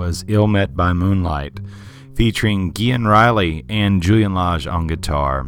Was 0.10 0.26
Ill 0.28 0.48
Met 0.48 0.76
by 0.76 0.92
Moonlight, 0.92 1.60
featuring 2.16 2.74
Gyan 2.74 3.08
Riley 3.08 3.64
and 3.70 4.02
Julian 4.02 4.34
Lage 4.34 4.66
on 4.66 4.88
guitar. 4.88 5.46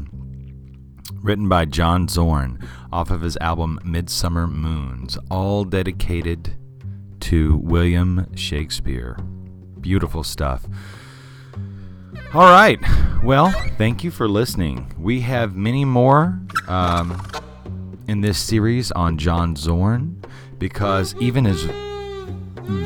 Written 1.15 1.49
by 1.49 1.65
John 1.65 2.07
Zorn 2.07 2.59
off 2.93 3.09
of 3.09 3.21
his 3.21 3.37
album 3.37 3.79
Midsummer 3.83 4.45
Moons, 4.45 5.17
all 5.31 5.63
dedicated 5.63 6.53
to 7.21 7.57
William 7.57 8.27
Shakespeare. 8.35 9.17
Beautiful 9.79 10.23
stuff. 10.23 10.67
All 12.31 12.51
right. 12.51 12.79
Well, 13.23 13.49
thank 13.79 14.03
you 14.03 14.11
for 14.11 14.29
listening. 14.29 14.93
We 14.95 15.21
have 15.21 15.55
many 15.55 15.85
more 15.85 16.39
um, 16.67 17.19
in 18.07 18.21
this 18.21 18.37
series 18.37 18.91
on 18.91 19.17
John 19.17 19.55
Zorn 19.55 20.23
because 20.59 21.15
even 21.15 21.47
as 21.47 21.65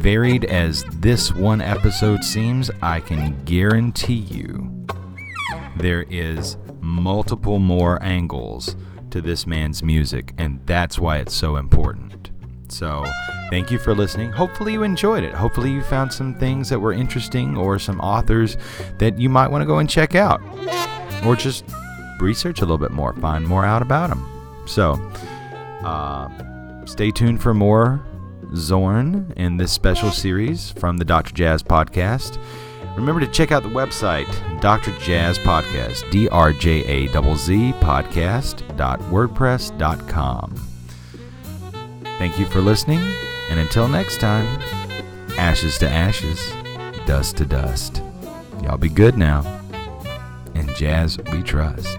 varied 0.01 0.45
as 0.45 0.83
this 0.99 1.33
one 1.33 1.61
episode 1.61 2.23
seems, 2.23 2.69
I 2.81 2.99
can 2.99 3.43
guarantee 3.45 4.13
you 4.13 4.85
there 5.77 6.03
is 6.09 6.57
multiple 6.81 7.59
more 7.59 8.01
angles 8.03 8.75
to 9.11 9.21
this 9.21 9.47
man's 9.47 9.83
music, 9.83 10.33
and 10.37 10.59
that's 10.65 10.99
why 10.99 11.17
it's 11.17 11.33
so 11.33 11.55
important. 11.55 12.31
So, 12.67 13.05
thank 13.49 13.71
you 13.71 13.77
for 13.77 13.93
listening. 13.93 14.31
Hopefully, 14.31 14.73
you 14.73 14.83
enjoyed 14.83 15.23
it. 15.23 15.33
Hopefully, 15.33 15.71
you 15.71 15.81
found 15.81 16.11
some 16.11 16.33
things 16.35 16.69
that 16.69 16.79
were 16.79 16.93
interesting 16.93 17.55
or 17.55 17.79
some 17.79 17.99
authors 18.01 18.57
that 18.97 19.19
you 19.19 19.29
might 19.29 19.49
want 19.49 19.61
to 19.61 19.65
go 19.65 19.77
and 19.77 19.89
check 19.89 20.15
out, 20.15 20.41
or 21.25 21.35
just 21.35 21.63
research 22.19 22.59
a 22.59 22.61
little 22.61 22.77
bit 22.77 22.91
more, 22.91 23.13
find 23.13 23.47
more 23.47 23.65
out 23.65 23.81
about 23.81 24.09
them. 24.09 24.25
So, 24.65 24.93
uh, 25.83 26.29
stay 26.85 27.11
tuned 27.11 27.41
for 27.41 27.53
more 27.53 28.03
Zorn 28.55 29.33
in 29.35 29.57
this 29.57 29.71
special 29.71 30.11
series 30.11 30.71
from 30.71 30.97
the 30.97 31.05
Dr. 31.05 31.33
Jazz 31.33 31.61
Podcast. 31.61 32.39
Remember 32.95 33.19
to 33.19 33.27
check 33.27 33.51
out 33.51 33.61
the 33.63 33.69
website, 33.69 34.25
Dr. 34.61 34.91
Jazz 34.99 35.37
Podcast, 35.39 36.09
D 36.11 36.29
R 36.29 36.53
J 36.53 36.83
A 36.85 37.07
Z 37.07 37.73
podcast.wordpress.com. 37.81 40.55
Thank 42.17 42.39
you 42.39 42.45
for 42.45 42.61
listening, 42.61 43.01
and 43.49 43.59
until 43.59 43.89
next 43.89 44.21
time, 44.21 44.47
ashes 45.37 45.77
to 45.79 45.89
ashes, 45.89 46.39
dust 47.05 47.35
to 47.37 47.45
dust. 47.45 48.01
Y'all 48.63 48.77
be 48.77 48.87
good 48.89 49.17
now, 49.17 49.41
and 50.55 50.73
jazz 50.75 51.17
we 51.31 51.43
trust. 51.43 51.97